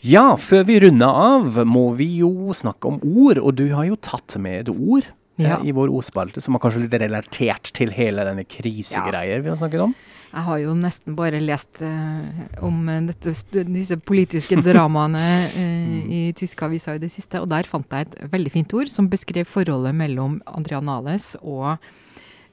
Ja, 0.07 0.23
før 0.41 0.63
vi 0.65 0.79
runder 0.81 1.13
av, 1.21 1.59
må 1.69 1.83
vi 1.99 2.07
jo 2.23 2.55
snakke 2.57 2.89
om 2.89 2.97
ord. 3.05 3.37
Og 3.43 3.53
du 3.59 3.67
har 3.75 3.85
jo 3.91 3.99
tatt 4.01 4.37
med 4.41 4.63
et 4.63 4.71
ord 4.73 5.05
Ja. 5.41 5.59
eh, 5.59 5.67
i 5.69 5.75
vår 5.77 5.89
ordspalte 5.93 6.41
som 6.43 6.57
er 6.57 6.63
kanskje 6.63 6.83
litt 6.87 6.97
relatert 7.01 7.69
til 7.77 7.93
hele 7.95 8.25
denne 8.27 8.43
krisegreier 8.49 9.41
vi 9.45 9.49
har 9.53 9.59
snakket 9.61 9.85
om. 9.85 9.93
Jeg 10.31 10.45
har 10.47 10.59
jo 10.61 10.73
nesten 10.79 11.15
bare 11.17 11.41
lest 11.43 11.81
eh, 11.83 12.43
om 12.63 12.77
eh, 12.87 13.01
dette, 13.09 13.33
disse 13.67 13.97
politiske 13.99 14.55
dramaene 14.67 15.23
eh, 15.49 15.97
i 16.07 16.21
tyske 16.37 16.63
aviser 16.67 16.95
i 16.95 17.03
det 17.03 17.11
siste, 17.11 17.41
og 17.43 17.49
der 17.51 17.67
fant 17.67 17.91
jeg 17.91 18.07
et 18.07 18.15
veldig 18.31 18.53
fint 18.53 18.75
ord 18.79 18.91
som 18.93 19.09
beskrev 19.11 19.49
forholdet 19.49 19.97
mellom 19.97 20.39
Andrea 20.47 20.79
Nales 20.79 21.33
og 21.41 21.73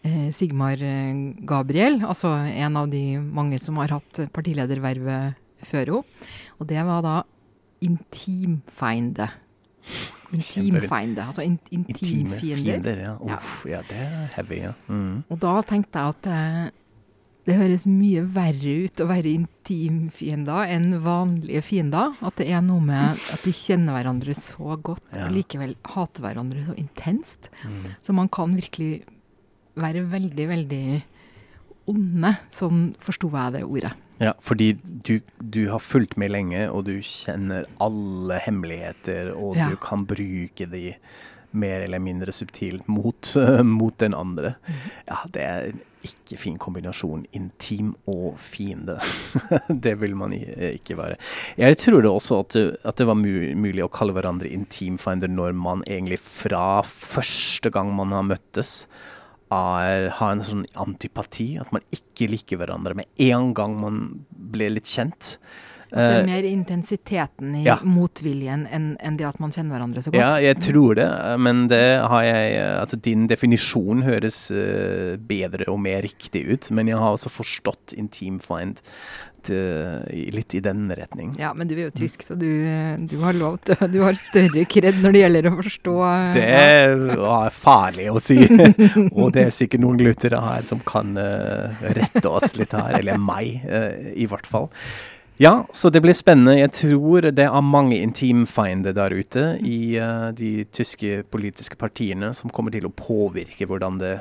eh, 0.02 0.28
Sigmar 0.34 0.82
eh, 0.82 1.14
Gabriel, 1.46 2.00
altså 2.02 2.34
en 2.50 2.80
av 2.82 2.90
de 2.90 3.04
mange 3.22 3.60
som 3.62 3.78
har 3.78 3.94
hatt 3.94 4.24
partiledervervet 4.34 5.38
før 5.68 5.94
henne. 5.94 6.30
Og 6.58 6.66
det 6.70 6.82
var 6.86 7.04
da 7.06 7.16
intimfeinde. 7.86 9.28
Intimfeinde, 10.34 11.22
altså 11.30 11.46
in, 11.46 11.54
Intime 11.70 11.86
intimfiender. 11.94 12.42
fiender. 12.42 13.00
Ja. 13.06 13.14
Ja. 13.22 13.38
Uff, 13.38 13.62
ja, 13.70 13.80
det 13.86 14.02
er 14.02 14.26
heavy, 14.34 14.60
ja. 14.66 14.74
Mm. 14.90 15.22
Og 15.30 15.40
da 15.46 15.54
tenkte 15.62 16.02
jeg 16.02 16.16
at 16.16 16.28
eh, 16.34 16.68
det 17.48 17.56
høres 17.56 17.86
mye 17.88 18.20
verre 18.28 18.72
ut 18.84 19.00
å 19.00 19.06
være 19.08 19.30
intimfiender 19.32 20.68
enn 20.68 20.98
vanlige 21.04 21.62
fiender. 21.64 22.12
At 22.20 22.36
det 22.40 22.50
er 22.52 22.60
noe 22.64 22.82
med 22.84 23.22
at 23.32 23.44
de 23.46 23.52
kjenner 23.56 23.96
hverandre 23.96 24.34
så 24.36 24.76
godt, 24.84 25.06
Ja. 25.16 25.26
og 25.26 25.32
likevel 25.38 25.72
hater 25.94 26.22
hverandre 26.26 26.66
så 26.66 26.76
intenst. 26.76 27.48
Mm. 27.64 27.94
Så 28.04 28.12
man 28.14 28.28
kan 28.28 28.52
virkelig 28.54 29.02
være 29.78 30.04
veldig, 30.12 30.46
veldig 30.52 30.82
onde. 31.88 32.34
Sånn 32.52 32.94
forsto 33.00 33.30
jeg 33.32 33.52
det 33.56 33.64
ordet. 33.64 33.94
Ja, 34.20 34.32
fordi 34.42 34.72
du, 34.82 35.20
du 35.40 35.68
har 35.70 35.78
fulgt 35.78 36.16
med 36.18 36.32
lenge, 36.34 36.66
og 36.74 36.84
du 36.88 36.96
kjenner 37.00 37.64
alle 37.80 38.40
hemmeligheter, 38.44 39.30
og 39.36 39.56
Ja. 39.56 39.68
du 39.70 39.76
kan 39.76 40.04
bruke 40.04 40.66
de 40.68 40.96
mer 41.58 41.84
eller 41.84 42.02
mindre 42.02 42.34
subtilt 42.34 42.88
mot, 42.88 43.34
mot 43.78 43.98
den 44.00 44.16
andre. 44.16 44.56
Ja, 45.08 45.22
det 45.34 45.44
er 45.44 45.70
ikke 46.06 46.38
fin 46.38 46.56
kombinasjon. 46.60 47.24
Intim 47.36 47.92
og 48.10 48.38
fiende. 48.42 48.98
det 49.84 49.96
vil 50.00 50.14
man 50.18 50.34
ikke 50.34 50.98
være. 50.98 51.18
Jeg 51.58 51.78
tror 51.82 52.02
det 52.04 52.12
også 52.12 52.40
at 52.44 52.58
at 52.58 53.00
det 53.00 53.06
var 53.08 53.18
mulig 53.18 53.84
å 53.84 53.92
kalle 53.92 54.14
hverandre 54.16 54.50
intimfiender 54.52 55.30
når 55.30 55.56
man 55.58 55.84
egentlig 55.86 56.20
fra 56.22 56.82
første 56.86 57.72
gang 57.74 57.92
man 57.96 58.14
har 58.14 58.26
møttes, 58.26 58.86
er, 59.52 60.08
har 60.18 60.34
en 60.34 60.44
sånn 60.44 60.66
antipati. 60.78 61.54
At 61.60 61.72
man 61.74 61.84
ikke 61.94 62.30
liker 62.30 62.60
hverandre 62.60 62.96
med 62.98 63.24
en 63.28 63.52
gang 63.56 63.78
man 63.80 64.02
ble 64.28 64.70
litt 64.76 64.88
kjent. 64.90 65.36
At 65.88 65.96
det 65.96 66.08
Eh, 66.08 66.18
er 66.20 66.26
mer 66.28 66.48
intensiteten 66.48 67.54
i 67.56 67.62
ja. 67.64 67.78
motviljen 67.82 68.66
enn 68.70 68.90
enn 69.00 69.16
det 69.16 69.24
at 69.28 69.38
man 69.40 69.52
kjenner 69.54 69.76
hverandre 69.76 70.02
så 70.04 70.12
godt. 70.12 70.20
Ja, 70.20 70.36
jeg 70.42 70.60
tror 70.60 70.98
det, 70.98 71.08
men 71.40 71.66
det 71.72 72.00
har 72.04 72.26
jeg 72.26 72.58
Altså, 72.78 72.96
din 73.00 73.26
definisjon 73.30 74.02
høres 74.04 74.50
eh, 74.50 75.16
bedre 75.16 75.68
og 75.72 75.80
mer 75.80 76.02
riktig 76.04 76.44
ut, 76.48 76.70
men 76.70 76.88
jeg 76.90 77.00
har 77.00 77.16
også 77.16 77.32
forstått 77.32 77.96
intimfind 77.96 78.82
litt 79.48 80.54
i 80.54 80.60
den 80.60 80.90
retning. 80.92 81.34
Ja, 81.38 81.54
men 81.56 81.68
du 81.70 81.74
er 81.76 81.86
jo 81.86 81.94
tysk, 81.94 82.22
så 82.26 82.34
du, 82.36 82.48
du 83.08 83.16
har 83.22 83.36
lov 83.38 83.58
til 83.64 83.78
Du 83.92 84.00
har 84.02 84.18
større 84.18 84.64
kred 84.68 84.98
når 85.00 85.14
det 85.14 85.22
gjelder 85.22 85.48
å 85.48 85.52
forstå. 85.62 85.94
Det 86.34 87.16
var 87.22 87.54
farlig 87.54 88.10
å 88.12 88.20
si, 88.20 88.38
og 89.18 89.32
det 89.36 89.46
er 89.46 89.54
sikkert 89.54 89.84
noen 89.84 90.00
glutere 90.00 90.42
her 90.42 90.66
som 90.68 90.82
kan 90.84 91.16
eh, 91.16 91.86
rette 91.96 92.26
oss 92.28 92.58
litt 92.58 92.74
her, 92.76 92.98
eller 93.00 93.20
meg 93.22 93.64
eh, 93.64 94.10
i 94.18 94.28
hvert 94.28 94.48
fall. 94.48 94.68
Ja, 95.38 95.66
så 95.70 95.86
det 95.90 96.00
blir 96.02 96.16
spennende. 96.18 96.56
Jeg 96.58 96.72
tror 96.74 97.28
det 97.30 97.44
er 97.46 97.62
mange 97.62 98.00
intimfiender 98.02 98.94
der 98.96 99.14
ute 99.14 99.44
i 99.62 99.94
uh, 100.02 100.32
de 100.34 100.64
tyske 100.74 101.20
politiske 101.30 101.78
partiene 101.78 102.32
som 102.34 102.50
kommer 102.50 102.74
til 102.74 102.88
å 102.88 102.90
påvirke 102.90 103.68
hvordan 103.70 104.00
det 104.02 104.16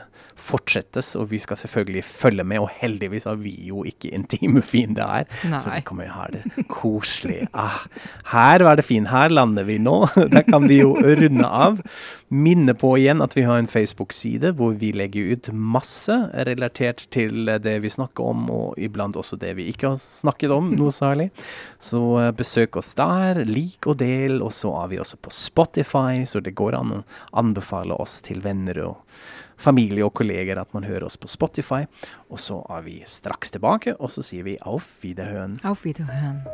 fortsettes, 0.47 1.13
og 1.19 1.29
vi 1.31 1.39
skal 1.43 1.59
selvfølgelig 1.59 2.03
følge 2.07 2.45
med, 2.47 2.61
og 2.63 2.71
heldigvis 2.79 3.27
har 3.29 3.39
vi 3.41 3.53
jo 3.67 3.83
ikke 3.87 4.13
intime 4.15 4.63
fiender 4.65 5.07
her. 5.07 5.27
Så 5.59 5.73
vi 5.99 6.07
jo 6.07 6.15
ha 6.15 6.27
det 6.33 6.67
koselig. 6.71 7.47
Ah, 7.53 7.83
her 8.31 8.63
var 8.65 8.79
det 8.79 8.87
fint. 8.87 9.11
Her 9.11 9.33
lander 9.33 9.67
vi 9.67 9.77
nå. 9.81 9.99
Der 10.33 10.45
kan 10.47 10.67
vi 10.69 10.81
jo 10.81 10.95
runde 10.95 11.47
av. 11.47 11.81
Minne 12.27 12.73
på 12.75 12.91
igjen 12.99 13.23
at 13.23 13.37
vi 13.37 13.45
har 13.47 13.59
en 13.59 13.69
Facebook-side 13.71 14.51
hvor 14.57 14.73
vi 14.79 14.91
legger 14.91 15.31
ut 15.31 15.49
masse 15.53 16.15
relatert 16.47 17.05
til 17.15 17.47
det 17.63 17.77
vi 17.85 17.91
snakker 17.91 18.33
om, 18.33 18.49
og 18.51 18.75
iblant 18.83 19.15
også 19.15 19.39
det 19.39 19.53
vi 19.59 19.69
ikke 19.71 19.93
har 19.93 20.01
snakket 20.01 20.51
om 20.51 20.73
noe 20.75 20.91
særlig. 20.91 21.29
Så 21.79 22.01
eh, 22.19 22.33
besøk 22.35 22.79
oss 22.79 22.93
der. 22.97 23.43
Lik 23.47 23.87
og 23.87 23.99
del. 24.01 24.41
Og 24.43 24.53
så 24.55 24.73
er 24.83 24.91
vi 24.91 25.01
også 25.01 25.19
på 25.21 25.33
Spotify, 25.33 26.25
så 26.27 26.43
det 26.43 26.55
går 26.57 26.77
an 26.77 26.99
å 26.99 27.03
anbefale 27.39 27.95
oss 27.97 28.19
til 28.25 28.43
venner 28.43 28.83
og 28.89 29.17
familie 29.57 30.05
og 30.05 30.13
kolleger 30.17 30.61
at 30.61 30.73
man 30.73 30.87
hører 30.87 31.07
oss 31.09 31.17
på 31.17 31.29
Spotify. 31.31 31.83
Og 32.29 32.39
så 32.39 32.61
er 32.69 32.85
vi 32.87 33.01
straks 33.05 33.51
tilbake, 33.51 33.97
og 33.99 34.13
så 34.13 34.25
sier 34.25 34.47
vi 34.47 34.57
auf 34.61 34.89
Wiederhøen. 35.03 35.59
Auf 35.63 35.85
Wiederhören. 35.85 36.45